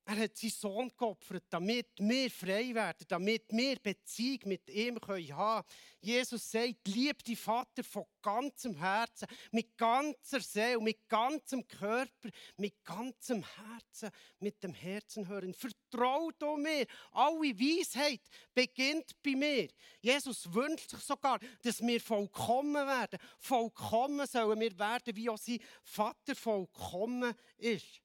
Er 0.09 0.17
hat 0.21 0.39
seinen 0.39 0.51
Sohn 0.53 0.93
geopfert, 0.97 1.45
damit 1.51 1.89
wir 1.99 2.31
frei 2.31 2.75
werden, 2.75 3.05
damit 3.09 3.45
wir 3.51 3.79
Beziehung 3.79 4.41
mit 4.47 4.71
ihm 4.71 4.95
haben 5.03 5.29
können. 5.29 5.63
Jesus 6.01 6.51
sagt, 6.51 6.89
lieb 6.89 7.23
die 7.25 7.37
Vater 7.37 7.85
von 7.85 8.07
ganzem 8.23 8.75
Herzen, 8.75 9.29
mit 9.51 9.77
ganzer 9.77 10.41
Seele, 10.41 10.81
mit 10.81 11.07
ganzem 11.11 11.69
Körper, 11.69 12.31
mit 12.57 12.83
ganzem 12.87 13.45
Herzen, 13.45 14.09
mit 14.41 14.63
dem 14.63 14.73
Herzen 14.73 15.29
hören. 15.29 15.53
Vertraut 15.53 16.43
um 16.43 16.63
mir. 16.63 16.87
Alle 17.11 17.55
Weisheit 17.61 18.23
beginnt 18.55 19.13
bei 19.23 19.37
mir. 19.37 19.69
Jesus 20.01 20.51
wünscht 20.55 20.89
sich 20.89 21.01
sogar, 21.01 21.39
dass 21.61 21.87
wir 21.87 22.01
vollkommen 22.01 22.87
werden. 22.87 23.19
Vollkommen 23.39 24.27
sollen 24.27 24.59
wir 24.59 24.79
werden, 24.79 25.15
wie 25.15 25.29
auch 25.29 25.37
sein 25.37 25.61
Vater 25.83 26.35
vollkommen 26.35 27.35
ist. 27.59 28.01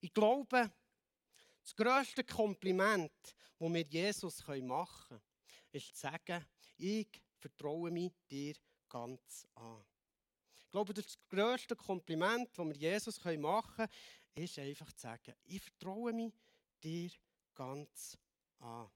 Ich 0.00 0.14
glaube, 0.14 0.70
das 1.66 1.74
grösste 1.74 2.22
Kompliment, 2.22 3.10
das 3.58 3.72
wir 3.72 3.82
Jesus 3.82 4.46
machen 4.46 5.08
können, 5.08 5.22
ist 5.72 5.96
zu 5.96 6.00
sagen, 6.02 6.46
ich 6.76 7.08
vertraue 7.38 7.90
mich 7.90 8.12
dir 8.30 8.54
ganz 8.88 9.48
an. 9.56 9.84
Ich 10.54 10.70
glaube, 10.70 10.94
das 10.94 11.18
grösste 11.28 11.74
Kompliment, 11.74 12.56
das 12.56 12.66
wir 12.66 12.76
Jesus 12.76 13.22
machen 13.24 13.74
können, 13.74 13.90
ist 14.36 14.58
einfach 14.60 14.92
zu 14.92 15.00
sagen, 15.00 15.34
ich 15.44 15.60
vertraue 15.60 16.12
mich 16.12 16.32
dir 16.80 17.10
ganz 17.52 18.16
an. 18.60 18.88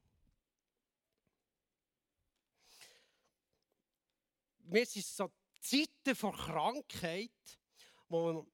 Wir 4.58 4.86
sind 4.86 5.06
so 5.06 5.32
Zeiten 5.60 6.14
vor 6.14 6.36
Krankheit, 6.36 7.58
wo, 8.08 8.46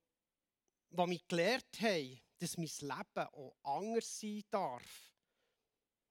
wo 0.90 1.07
wir 1.07 1.21
gelernt 1.28 1.81
haben, 1.81 2.21
dass 2.38 2.57
mein 2.57 2.71
Leben 2.81 3.28
auch 3.33 3.57
anders 3.62 4.21
sein 4.21 4.43
darf, 4.50 5.14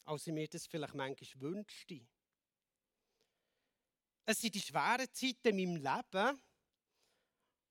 als 0.05 0.27
ich 0.27 0.34
mir 0.34 0.48
das 0.48 0.67
vielleicht 0.67 0.94
manchmal 0.94 1.41
wünschte. 1.41 2.08
Es 4.25 4.41
sind 4.41 4.55
die 4.55 4.62
schweren 4.62 5.12
Zeiten 5.13 5.58
in 5.58 5.74
meinem 5.74 5.75
Leben, 5.75 6.41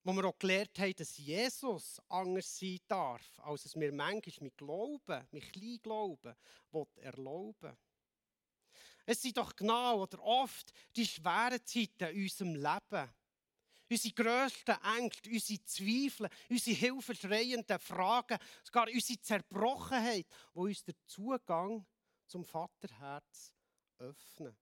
wo 0.04 0.12
wir 0.12 0.24
auch 0.26 0.38
gelernt 0.38 0.78
haben, 0.78 0.94
dass 0.96 1.16
Jesus 1.16 2.00
anders 2.08 2.58
sein 2.58 2.78
darf, 2.86 3.40
als 3.40 3.64
es 3.64 3.74
mir 3.74 3.90
manchmal 3.92 4.44
mit 4.44 4.56
Glauben, 4.56 5.26
mit 5.32 5.52
Kleinglauben 5.52 6.36
erlauben 6.96 7.76
Es 9.06 9.22
sind 9.22 9.36
doch 9.36 9.56
genau 9.56 10.02
oder 10.02 10.22
oft 10.22 10.72
die 10.94 11.06
schweren 11.06 11.64
Zeiten 11.64 12.14
in 12.14 12.22
unserem 12.22 12.54
Leben, 12.54 13.14
unsere 13.94 14.14
grössten 14.14 14.76
Ängste, 14.98 15.30
unsere 15.30 15.64
Zweifel, 15.64 16.28
unsere 16.48 16.76
hilfeschreienden 16.76 17.78
Fragen, 17.78 18.38
sogar 18.62 18.88
unsere 18.88 19.20
Zerbrochenheit, 19.20 20.26
die 20.54 20.58
uns 20.58 20.84
den 20.84 20.96
Zugang 21.06 21.86
zum 22.26 22.44
Vaterherz 22.44 23.52
öffnen. 23.98 24.56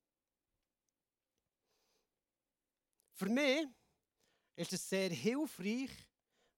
Für 3.15 3.29
mich 3.29 3.67
ist 4.57 4.73
es 4.73 4.89
sehr 4.89 5.11
hilfreich, 5.11 5.91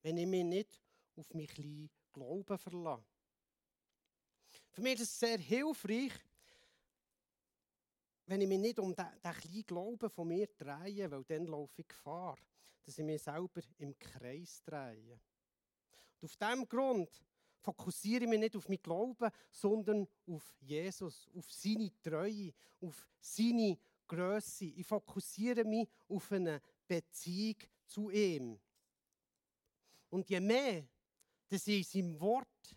wenn 0.03 0.17
ich 0.19 0.27
mich 0.27 0.45
nicht 0.45 0.83
auf 1.17 1.33
mein 1.35 1.47
kleinen 1.47 1.91
Glauben 2.13 2.59
verlasse. 2.59 3.05
Für 4.71 4.81
mich 4.81 4.95
ist 4.95 5.03
es 5.03 5.19
sehr 5.19 5.39
hilfreich, 5.39 6.13
wenn 8.27 8.41
ich 8.41 8.49
mich 8.49 8.59
nicht 8.59 8.79
um 8.79 8.95
den 8.95 9.07
kleinen 9.21 9.67
Glauben 9.67 10.11
von 10.11 10.29
mir 10.29 10.49
drehe, 10.57 11.11
weil 11.11 11.25
dann 11.25 11.47
laufe 11.47 11.83
ich 11.83 11.89
Gefahr 11.89 12.39
dass 12.85 12.99
ich 12.99 13.05
mich 13.05 13.23
selber 13.23 13.61
im 13.79 13.99
Kreis 13.99 14.63
drehe. 14.63 15.21
Und 16.21 16.31
auf 16.31 16.37
diesem 16.37 16.69
Grund 16.69 17.09
fokussiere 17.61 18.25
ich 18.25 18.31
mich 18.31 18.41
nicht 18.41 18.57
auf 18.57 18.69
mein 18.69 18.83
Glauben, 18.83 19.31
sondern 19.51 20.07
auf 20.27 20.55
Jesus, 20.61 21.29
auf 21.35 21.51
seine 21.51 21.91
Treue, 22.03 22.53
auf 22.81 23.09
seine 23.21 23.79
Größe. 24.07 24.67
Ich 24.67 24.87
fokussiere 24.87 25.65
mich 25.65 25.89
auf 26.09 26.31
eine 26.33 26.61
Beziehung 26.87 27.57
zu 27.87 28.11
ihm. 28.11 28.61
Und 30.11 30.29
je 30.29 30.41
mehr, 30.41 30.87
dass 31.49 31.67
ich 31.67 31.95
in 31.95 32.05
seinem 32.05 32.21
Wort, 32.21 32.77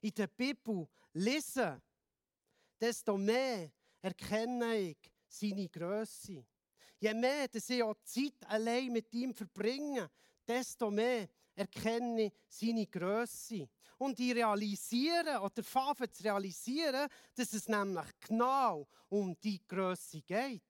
in 0.00 0.14
der 0.14 0.28
Bibel 0.28 0.86
lese, 1.14 1.80
desto 2.80 3.16
mehr 3.16 3.70
erkenne 4.00 4.76
ich 4.76 4.98
seine 5.26 5.68
Größe. 5.68 6.44
Je 7.00 7.14
mehr 7.14 7.48
dass 7.48 7.70
ich 7.70 7.82
auch 7.82 7.94
Zeit 8.04 8.34
allein 8.46 8.92
mit 8.92 9.12
ihm 9.14 9.32
verbringe, 9.32 10.10
desto 10.46 10.90
mehr 10.90 11.28
erkenne 11.54 12.26
ich 12.26 12.32
seine 12.48 12.86
Größe. 12.86 13.68
Und 13.98 14.18
ich 14.20 14.34
realisiere 14.34 15.40
oder 15.40 15.62
fange 15.62 16.10
zu 16.10 16.22
realisieren, 16.22 17.08
dass 17.34 17.52
es 17.52 17.68
nämlich 17.68 18.06
genau 18.20 18.86
um 19.08 19.36
die 19.40 19.60
Größe 19.66 20.22
geht. 20.22 20.62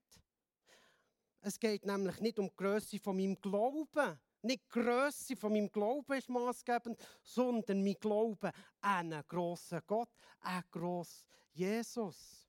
Es 1.41 1.59
geht 1.59 1.85
nämlich 1.85 2.21
nicht 2.21 2.39
um 2.39 2.49
die 2.49 2.57
Größe 2.57 2.99
von 2.99 3.17
meinem 3.17 3.41
Glauben. 3.41 4.19
Nicht 4.43 4.63
die 4.65 4.81
Größe 4.81 5.37
von 5.37 5.53
meinem 5.53 5.71
Glauben 5.71 6.17
ist 6.17 6.29
maßgebend, 6.29 6.99
sondern 7.23 7.83
mein 7.83 7.97
Glauben 8.01 8.51
an 8.81 9.13
einen 9.13 9.25
grossen 9.27 9.81
Gott, 9.87 10.11
an 10.41 10.63
grossen 10.71 11.27
Jesus. 11.53 12.48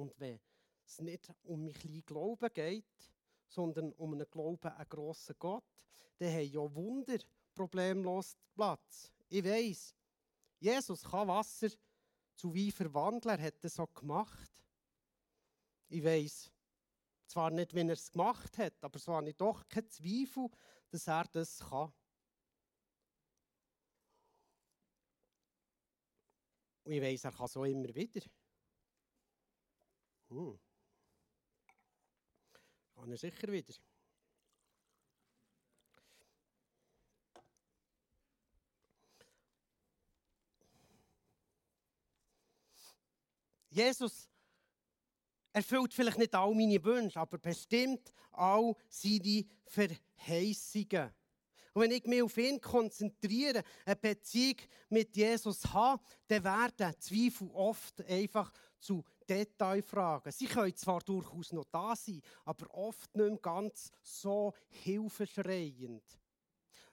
Und 0.00 0.18
wenn 0.18 0.40
es 0.86 0.98
nicht 1.00 1.30
um 1.42 1.64
mein 1.64 1.74
kleinen 1.74 2.06
Glauben 2.06 2.48
geht, 2.54 3.12
sondern 3.46 3.92
um 3.92 4.14
einen 4.14 4.30
Glauben 4.30 4.66
an 4.66 4.76
einen 4.76 4.88
grossen 4.88 5.36
Gott, 5.38 5.64
dann 6.16 6.32
haben 6.32 6.50
ja 6.50 6.74
Wunder 6.74 7.18
problemlos 7.54 8.34
Platz. 8.54 9.12
Ich 9.28 9.44
weiß, 9.44 9.94
Jesus 10.58 11.02
kann 11.02 11.28
Wasser 11.28 11.68
zu 12.34 12.54
Wein 12.54 12.72
verwandeln, 12.72 13.38
er 13.38 13.46
hat 13.46 13.62
das 13.62 13.74
so 13.74 13.86
gemacht. 13.86 14.50
Ich 15.88 16.02
weiß 16.02 16.50
zwar 17.26 17.50
nicht, 17.50 17.74
wie 17.74 17.80
er 17.80 17.90
es 17.90 18.10
gemacht 18.10 18.56
hat, 18.56 18.82
aber 18.82 18.98
so 18.98 19.12
habe 19.12 19.28
ich 19.28 19.36
doch 19.36 19.68
keinen 19.68 19.90
Zweifel, 19.90 20.48
dass 20.88 21.06
er 21.08 21.24
das 21.24 21.58
kann. 21.58 21.92
Und 26.84 26.92
ich 26.92 27.02
weiß, 27.02 27.24
er 27.24 27.32
kann 27.32 27.48
so 27.48 27.64
immer 27.64 27.94
wieder. 27.94 28.22
Hm. 30.30 30.58
Kann 32.94 33.10
er 33.10 33.18
sicher 33.18 33.50
wieder. 33.50 33.74
Jesus 43.70 44.28
erfüllt 45.52 45.94
vielleicht 45.94 46.18
nicht 46.18 46.34
all 46.34 46.54
meine 46.54 46.82
Wünsche, 46.84 47.18
aber 47.18 47.38
bestimmt 47.38 48.12
all 48.32 48.74
seine 48.88 49.46
Verheißungen. 49.64 51.12
Und 51.72 51.82
wenn 51.82 51.90
ich 51.92 52.04
mich 52.04 52.22
auf 52.22 52.36
ihn 52.36 52.60
konzentriere, 52.60 53.62
eine 53.84 53.96
Beziehung 53.96 54.56
mit 54.88 55.16
Jesus 55.16 55.64
habe, 55.72 56.02
dann 56.26 56.44
werden 56.44 57.00
Zweifel 57.00 57.48
oft 57.52 58.00
einfach 58.02 58.52
zu 58.80 59.04
Detailfragen. 59.30 60.32
Sie 60.32 60.46
können 60.46 60.74
zwar 60.74 61.00
durchaus 61.00 61.52
noch 61.52 61.64
da 61.70 61.94
sein, 61.94 62.20
aber 62.44 62.66
oft 62.74 63.14
nicht 63.14 63.28
mehr 63.28 63.38
ganz 63.38 63.92
so 64.02 64.52
hilfeschreiend. 64.68 66.02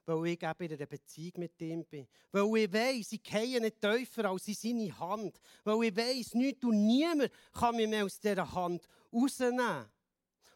Weil 0.06 0.28
ich 0.28 0.42
eben 0.42 0.64
in 0.64 0.74
einer 0.74 0.86
Beziehung 0.86 1.34
mit 1.38 1.60
ihm 1.62 1.84
bin. 1.86 2.08
Weil 2.32 2.64
ich 2.64 2.72
weiss, 2.72 3.12
ich 3.12 3.24
gehe 3.24 3.60
nicht 3.60 3.82
tiefer 3.82 4.26
als 4.26 4.48
in 4.48 4.54
seine 4.54 5.00
Hand. 5.00 5.40
Weil 5.64 5.86
ich 5.86 5.98
weiss, 5.98 6.34
nichts 6.34 6.64
und 6.64 6.86
niemand 6.86 7.32
kann 7.52 7.76
mich 7.76 7.90
mehr 7.90 8.06
aus 8.06 8.20
dieser 8.20 8.50
Hand 8.54 8.88
rausnehmen. 9.12 9.86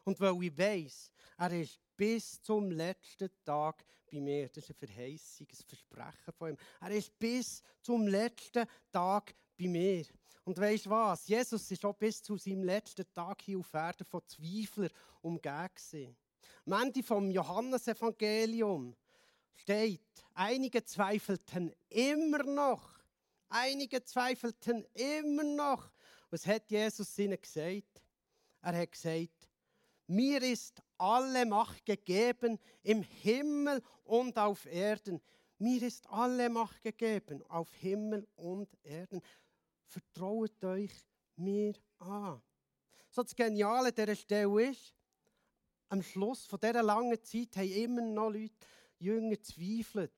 Und 0.04 0.20
weil 0.20 0.44
ich 0.44 0.58
weiss, 0.58 1.12
er 1.38 1.52
ist 1.60 1.80
bis 1.98 2.41
zum 2.41 2.72
letzten 2.72 3.30
Tag 3.44 3.84
bei 4.12 4.22
mir. 4.22 4.48
Das 4.50 4.70
ist 4.70 4.70
eine 4.70 4.88
Verheißung, 4.88 5.48
ein 5.50 5.65
Versprechen 5.67 6.34
von 6.38 6.50
ihm. 6.52 6.58
Er 6.80 6.91
ist 6.91 7.17
bis 7.17 7.63
zum 7.82 8.08
letzten 8.08 8.65
Tag 8.91 9.36
bei 9.62 9.67
mir. 9.67 10.06
Und 10.43 10.58
weißt 10.58 10.89
was? 10.89 11.28
Jesus 11.28 11.69
ist 11.69 11.86
auch 11.86 11.95
bis 11.95 12.21
zu 12.21 12.36
seinem 12.38 12.63
letzten 12.63 13.06
Tag 13.13 13.41
hier 13.43 13.60
auf 13.60 13.74
Erden 13.74 14.06
von 14.06 14.21
Zweiflern 14.26 14.89
umgeben. 15.21 16.15
Am 16.65 16.74
Ende 16.82 17.04
vom 17.04 17.30
Johannesevangelium 17.30 18.95
steht, 19.54 20.02
einige 20.34 20.84
zweifelten 20.84 21.74
immer 21.89 22.43
noch. 22.43 23.00
Einige 23.50 24.04
zweifelten 24.04 24.86
immer 24.93 25.43
noch. 25.43 25.91
Was 26.30 26.47
hat 26.47 26.69
Jesus 26.71 27.17
ihnen 27.19 27.39
gesagt? 27.39 28.02
Er 28.62 28.78
hat 28.78 28.91
gesagt, 28.91 29.50
mir 30.08 30.41
ist 30.41 30.82
alle 30.97 31.45
Macht 31.45 31.86
gegeben 31.86 32.60
im 32.84 33.04
Himmel 33.04 33.82
und 34.04 34.38
auf 34.38 34.65
Erden. 34.65 35.21
Mir 35.58 35.84
ist 35.84 36.10
alle 36.10 36.50
Macht 36.50 36.82
gegeben 36.82 37.43
auf 37.47 37.71
Himmel 37.76 38.28
und 38.36 38.67
Erden. 38.84 39.21
Vertraut 39.91 40.63
euch 40.63 40.93
mir 41.36 41.73
an. 41.99 42.41
So 43.10 43.23
das 43.23 43.36
Geniale 43.36 43.91
dieser 43.91 44.15
Stelle 44.15 44.69
ist, 44.69 44.95
am 45.89 46.01
Schluss 46.01 46.45
von 46.45 46.62
dieser 46.62 46.82
langen 46.82 47.21
Zeit 47.21 47.58
haben 47.58 47.71
immer 47.73 48.01
noch 48.01 48.30
Leute, 48.30 48.56
Jünger, 48.99 49.41
zweifelt. 49.43 50.13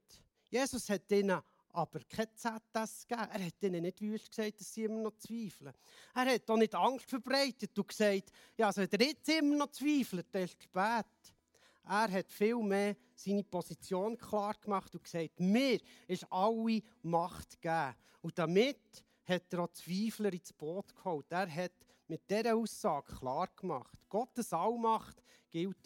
Jesus 0.51 0.88
hat 0.89 1.12
ihnen 1.12 1.41
aber 1.69 2.01
kein 2.07 2.27
ZS 2.36 3.07
gegeben. 3.07 3.29
Er 3.31 3.45
hat 3.47 3.63
ihnen 3.63 3.81
nicht 3.81 3.99
wüst 3.99 4.29
gesagt, 4.29 4.59
dass 4.59 4.71
sie 4.71 4.83
immer 4.83 5.01
noch 5.01 5.17
zweifeln. 5.17 5.73
Er 6.13 6.25
hat 6.36 6.47
auch 6.51 6.57
nicht 6.57 6.75
Angst 6.75 7.09
verbreitet 7.09 7.75
und 7.75 7.88
gesagt, 7.88 8.31
ja, 8.55 8.67
also 8.67 8.81
wenn 8.81 8.99
ihr 8.99 9.07
jetzt 9.07 9.27
immer 9.27 9.55
noch 9.55 9.71
zweifelt, 9.71 10.27
dann 10.31 10.43
ist 10.43 10.55
es 10.59 10.63
spät. 10.65 11.33
Er 11.86 12.12
hat 12.12 12.31
viel 12.31 12.57
mehr 12.57 12.95
seine 13.15 13.43
Position 13.43 14.15
klar 14.19 14.53
gemacht 14.62 14.93
und 14.93 15.03
gesagt, 15.03 15.39
mir 15.39 15.79
ist 16.07 16.31
alle 16.31 16.83
Macht 17.01 17.59
gegeben. 17.59 17.95
Und 18.21 18.38
damit 18.38 19.03
hat 19.25 19.53
er 19.53 19.59
auch 19.59 19.71
Zweifler 19.71 20.33
ins 20.33 20.53
Boot 20.53 20.95
geholt. 20.95 21.25
Er 21.29 21.53
hat 21.53 21.71
mit 22.07 22.29
dieser 22.29 22.55
Aussage 22.55 23.15
klar 23.15 23.47
gemacht, 23.55 23.97
Gottes 24.09 24.53
Allmacht 24.53 25.23
gilt 25.49 25.77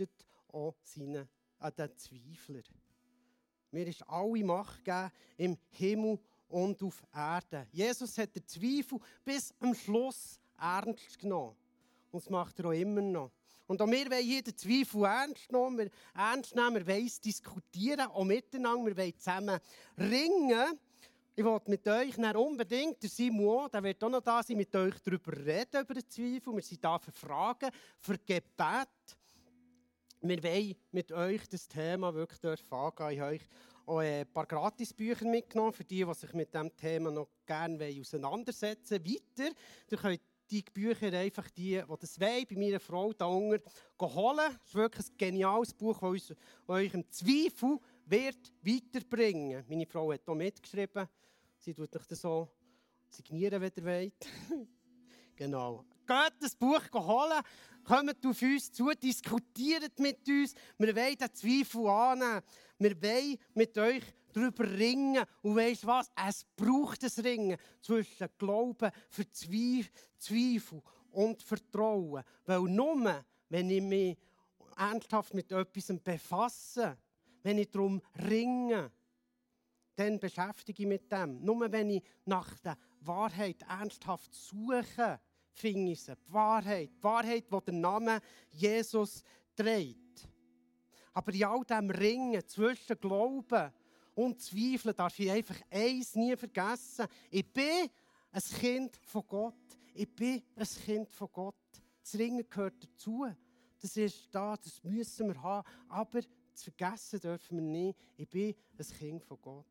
auch 0.52 0.76
seinen, 0.84 1.28
an 1.60 1.74
den 1.78 1.98
Zweiflern. 1.98 2.64
Mir 3.72 3.88
ist 3.88 4.08
alle 4.08 4.44
Macht 4.44 4.84
gegeben 4.84 5.12
im 5.38 5.58
Himmel 5.70 6.20
und 6.48 6.82
auf 6.82 7.04
Erden. 7.14 7.68
Jesus 7.72 8.18
hat 8.18 8.36
den 8.36 8.48
Zweifel 8.48 9.00
bis 9.24 9.54
am 9.60 9.74
Schluss 9.76 10.40
ernst 10.58 11.20
genommen. 11.20 11.56
Und 12.12 12.24
das 12.24 12.30
macht 12.30 12.60
er 12.60 12.68
auch 12.68 12.72
immer 12.72 13.02
noch. 13.02 13.32
Und 13.68 13.82
auch 13.82 13.92
wir 13.92 14.10
wollen 14.10 14.26
jeden 14.26 14.56
Zweifel 14.56 15.04
ernst 15.04 15.52
nehmen, 15.52 15.78
wir, 15.78 15.90
ernst 16.16 16.56
nehmen, 16.56 16.76
wir 16.76 16.88
wollen 16.88 17.12
diskutieren, 17.24 18.08
auch 18.08 18.24
miteinander, 18.24 18.86
wir 18.86 18.98
wollen 18.98 19.18
zusammen 19.20 19.60
ringen. 19.98 20.80
Ich 21.40 21.46
wollte 21.46 21.70
mit 21.70 21.88
euch 21.88 22.16
dann 22.16 22.36
unbedingt, 22.36 23.04
der 23.04 23.12
Simon, 23.12 23.70
der 23.72 23.84
wird 23.84 24.04
auch 24.04 24.10
noch 24.10 24.24
da 24.24 24.42
sein, 24.42 24.58
mit 24.58 24.76
euch 24.76 24.96
darüber 25.04 25.38
reden, 25.38 25.82
über 25.82 25.94
den 25.94 26.10
Zweifel. 26.10 26.56
Wir 26.56 26.64
sind 26.64 26.84
da 26.84 26.98
für 26.98 27.12
Fragen, 27.12 27.70
für 28.00 28.18
Gebet. 28.18 28.88
Wir 30.20 30.44
wollen 30.44 30.76
mit 30.92 31.12
euch 31.12 31.48
das 31.48 31.68
Thema 31.68 32.12
wirklich 32.16 32.44
angehen. 32.72 33.12
Ich 33.12 33.20
habe 33.20 33.34
euch 33.34 33.42
auch 33.86 34.00
ein 34.00 34.34
paar 34.34 34.48
Gratisbücher 34.48 35.26
mitgenommen, 35.26 35.74
für 35.74 35.84
die, 35.84 36.04
die 36.04 36.14
sich 36.16 36.34
mit 36.34 36.52
diesem 36.52 36.76
Thema 36.76 37.12
noch 37.12 37.30
gerne 37.46 37.88
auseinandersetzen 38.02 39.00
wollen. 39.00 39.20
Weiter, 39.38 39.56
ihr 39.92 39.98
könnt 40.00 40.22
die 40.50 40.64
Bücher 40.64 41.14
einfach 41.14 41.52
die, 41.52 41.84
die 41.88 41.98
das 42.00 42.20
wollen, 42.20 42.46
bei 42.50 42.56
meiner 42.56 42.80
Frau 42.80 43.14
da 43.14 43.26
unten 43.26 43.62
holen. 44.02 44.38
Das 44.38 44.66
ist 44.66 44.74
wirklich 44.74 45.08
ein 45.08 45.18
geniales 45.20 45.72
Buch, 45.72 46.00
das 46.00 46.36
euch 46.68 46.94
im 46.96 47.08
Zweifel 47.12 47.78
wird 48.10 48.54
weiterbringen. 48.62 49.66
Meine 49.68 49.86
Frau 49.86 50.12
hat 50.12 50.22
hier 50.26 50.36
mitgeschrieben. 50.36 51.08
Sie 51.58 51.74
tut 51.74 51.96
euch 51.96 52.06
das 52.06 52.22
so 52.22 52.50
signieren, 53.10 53.62
wenn 53.62 53.72
ihr 53.76 53.86
wollt. 53.86 54.28
genau. 55.36 55.86
Geht 56.06 56.34
das 56.40 56.56
Buch 56.56 56.82
holen, 56.94 57.42
kommt 57.84 58.26
auf 58.26 58.42
uns 58.42 58.72
zu, 58.72 58.92
diskutiert 58.92 60.00
mit 60.00 60.28
uns. 60.28 60.54
Wir 60.78 60.96
wollen 60.96 61.18
den 61.18 61.34
Zweifel 61.34 61.88
annehmen. 61.88 62.42
Wir 62.80 63.02
wollen 63.02 63.38
mit 63.54 63.78
euch 63.78 64.04
darüber 64.32 64.70
ringen. 64.70 65.26
Und 65.42 65.56
du 65.56 65.88
was? 65.88 66.10
Es 66.28 66.46
braucht 66.56 67.04
ein 67.04 67.24
Ringen 67.26 67.58
zwischen 67.82 68.28
Glauben, 68.38 68.92
Zweifel 70.18 70.82
und 71.12 71.42
Vertrauen. 71.42 72.24
Weil 72.46 72.62
nur, 72.62 73.26
wenn 73.50 73.70
ich 73.70 73.82
mich 73.82 74.18
ernsthaft 74.78 75.34
mit 75.34 75.52
etwas 75.52 75.92
befasse, 76.04 76.98
wenn 77.48 77.60
ich 77.60 77.72
darum 77.72 78.02
ringe, 78.30 78.92
dann 79.96 80.20
beschäftige 80.20 80.84
ich 80.84 80.88
mich 80.90 81.00
mit 81.02 81.10
dem. 81.10 81.46
Nur 81.46 81.72
wenn 81.72 81.90
ich 81.92 82.04
nach 82.26 82.60
der 82.60 82.78
Wahrheit 83.00 83.62
ernsthaft 83.62 84.36
suche, 84.36 85.22
finde 85.54 85.94
ich 85.94 86.02
sie. 86.02 86.14
Die 86.14 86.34
Wahrheit. 86.34 86.90
Die 86.98 87.04
Wahrheit, 87.04 87.46
die 87.50 87.60
der 87.66 87.74
Name 87.74 88.20
Jesus 88.52 89.24
trägt. 89.56 90.28
Aber 91.14 91.34
in 91.34 91.46
all 91.46 91.64
diesem 91.64 91.90
Ringen 91.90 92.46
zwischen 92.46 93.00
Glauben 93.00 93.72
und 94.14 94.42
Zweifeln 94.42 94.96
darf 94.98 95.18
ich 95.18 95.32
einfach 95.32 95.62
eins 95.72 96.16
nie 96.16 96.36
vergessen. 96.36 97.08
Ich 97.32 97.50
bin 97.54 97.90
ein 98.30 98.42
Kind 98.60 98.98
von 98.98 99.24
Gott. 99.26 99.56
Ich 99.94 100.14
bin 100.14 100.44
ein 100.54 100.68
Kind 100.86 101.14
von 101.14 101.30
Gott. 101.32 101.56
Das 102.02 102.14
Ringen 102.20 102.46
gehört 102.50 102.84
dazu. 102.84 103.26
Das 103.80 103.96
ist 103.96 104.28
da, 104.36 104.58
das 104.58 104.84
müssen 104.84 105.30
wir 105.30 105.42
haben. 105.42 105.66
Aber 105.88 106.20
zu 106.58 106.66
vergessen 106.66 107.20
dürfen 107.20 107.58
wir 107.58 107.64
nicht, 107.64 108.00
ich 108.18 108.28
bin 108.28 108.56
ein 108.78 108.86
Kind 108.98 109.24
von 109.24 109.38
Gott. 109.42 109.66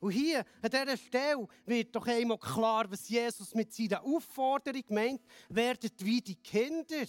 Und 0.00 0.10
hier, 0.10 0.44
an 0.60 0.70
dieser 0.70 0.96
Stelle, 0.96 1.46
wird 1.64 1.94
doch 1.94 2.06
einmal 2.06 2.38
klar, 2.38 2.90
was 2.90 3.08
Jesus 3.08 3.54
mit 3.54 3.72
seiner 3.72 4.02
Aufforderung 4.02 4.82
meint, 4.88 5.20
werdet 5.48 6.04
wie 6.04 6.20
die 6.20 6.34
Kinder. 6.34 7.04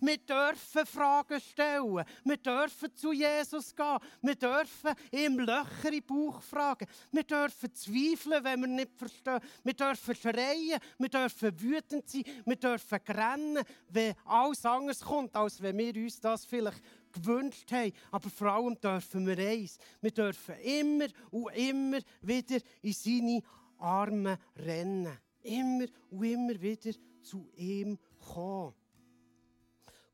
Wir 0.00 0.18
dürfen 0.18 0.86
Fragen 0.86 1.40
stellen. 1.40 2.04
Wir 2.24 2.36
dürfen 2.36 2.94
zu 2.94 3.12
Jesus 3.12 3.74
gehen. 3.74 3.98
Wir 4.22 4.34
dürfen 4.34 4.94
ihm 5.10 5.38
Löcher 5.40 5.92
im 5.92 6.04
Bauch 6.06 6.40
fragen. 6.42 6.86
Wir 7.10 7.24
dürfen 7.24 7.74
zweifeln, 7.74 8.44
wenn 8.44 8.60
wir 8.60 8.68
nicht 8.68 8.94
verstehen. 8.94 9.40
Wir 9.64 9.74
dürfen 9.74 10.14
schreien. 10.14 10.80
Wir 10.98 11.08
dürfen 11.08 11.60
wütend 11.60 12.08
sein. 12.08 12.24
Wir 12.44 12.56
dürfen 12.56 12.98
rennen, 13.08 13.64
wenn 13.88 14.14
alles 14.24 14.64
anders 14.64 15.00
kommt, 15.00 15.34
als 15.34 15.60
wenn 15.60 15.78
wir 15.78 15.94
uns 15.96 16.20
das 16.20 16.44
vielleicht 16.44 16.82
gewünscht 17.12 17.70
haben. 17.72 17.92
Aber 18.10 18.30
vor 18.30 18.48
allem 18.48 18.80
dürfen 18.80 19.26
wir 19.26 19.38
eins. 19.38 19.78
Wir 20.00 20.10
dürfen 20.10 20.54
immer 20.60 21.06
und 21.30 21.54
immer 21.56 21.98
wieder 22.22 22.58
in 22.82 22.92
seine 22.92 23.42
Arme 23.78 24.38
rennen. 24.56 25.18
Immer 25.42 25.86
und 26.10 26.24
immer 26.24 26.60
wieder 26.60 26.92
zu 27.22 27.48
ihm 27.56 27.98
kommen. 28.20 28.74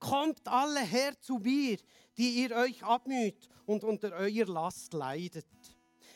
Kommt 0.04 0.46
alle 0.46 0.80
her 0.80 1.18
zu 1.18 1.38
mir, 1.38 1.78
die 2.18 2.42
ihr 2.42 2.54
euch 2.54 2.84
abmüht 2.84 3.48
und 3.64 3.84
unter 3.84 4.12
eurer 4.12 4.52
Last 4.52 4.92
leidet. 4.92 5.46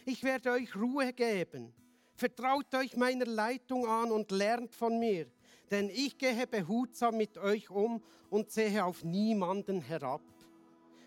Ich 0.05 0.23
werde 0.23 0.51
euch 0.51 0.77
Ruhe 0.77 1.11
geben. 1.15 1.73
Vertraut 2.15 2.75
euch 2.75 2.99
meiner 2.99 3.25
Leitung 3.25 3.87
an 3.87 4.11
und 4.11 4.31
lernt 4.31 4.75
von 4.75 4.99
mir, 4.99 5.27
denn 5.71 5.89
ich 5.89 6.19
gehe 6.19 6.47
behutsam 6.47 7.17
mit 7.17 7.39
euch 7.39 7.71
um 7.71 8.03
und 8.29 8.51
sehe 8.51 8.85
auf 8.85 9.05
niemanden 9.05 9.81
herab. 9.81 10.21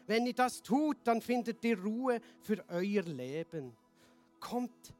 Wenn 0.08 0.26
ihr 0.26 0.34
das 0.34 0.64
tut, 0.64 0.98
dann 1.04 1.22
findet 1.22 1.64
ihr 1.64 1.80
Ruhe 1.80 2.20
für 2.42 2.66
euer 2.68 3.04
Leben. 3.04 3.78
Kommt 4.40 4.92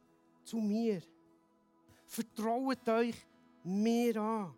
zu 0.44 0.58
mir. 0.58 1.02
Vertraut 2.06 2.88
euch 2.88 3.16
mir 3.64 4.16
an. 4.18 4.54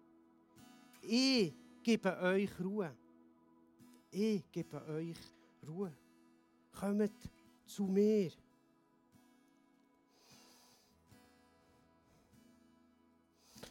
Ich 1.01 1.55
gebe 1.83 2.19
euch 2.19 2.51
Ruhe 2.61 2.95
ich 4.15 4.51
gebe 4.53 4.81
euch 4.87 5.17
Ruhe. 5.67 5.93
Kommt 6.73 7.13
zu 7.67 7.85
mir. 7.85 8.31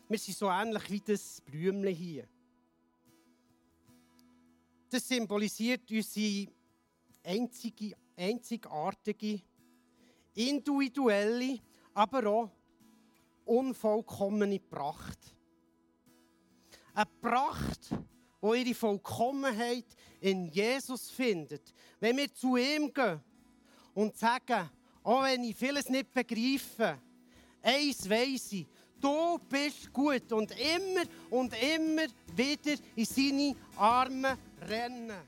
Wir 0.09 0.19
sind 0.19 0.37
so 0.37 0.49
ähnlich 0.49 0.89
wie 0.89 0.99
das 0.99 1.41
Blümchen 1.41 1.95
hier. 1.95 2.27
Das 4.89 5.07
symbolisiert 5.07 5.89
unsere 5.89 6.51
einzige, 7.23 7.95
einzigartige, 8.15 9.41
individuelle, 10.35 11.59
aber 11.93 12.27
auch 12.27 12.51
unvollkommene 13.45 14.59
Pracht. 14.59 15.19
Eine 16.93 17.09
Pracht, 17.21 17.89
wo 18.43 18.53
ihre 18.53 18.73
Vollkommenheit 18.73 19.85
in 20.19 20.47
Jesus 20.47 21.09
findet. 21.09 21.73
Wenn 22.01 22.17
wir 22.17 22.33
zu 22.33 22.57
ihm 22.57 22.93
gehen 22.93 23.21
und 23.93 24.17
sagen, 24.17 24.69
auch 25.01 25.23
wenn 25.23 25.45
ich 25.45 25.55
vieles 25.55 25.87
nicht 25.87 26.11
begreife, 26.11 26.99
eins 27.61 28.09
weiss 28.09 28.51
ich, 28.51 28.67
du 28.99 29.39
bist 29.47 29.93
gut 29.93 30.29
und 30.33 30.51
immer 30.59 31.03
und 31.29 31.53
immer 31.53 32.03
wieder 32.35 32.75
in 32.97 33.05
seine 33.05 33.55
Arme 33.77 34.37
rennen. 34.67 35.21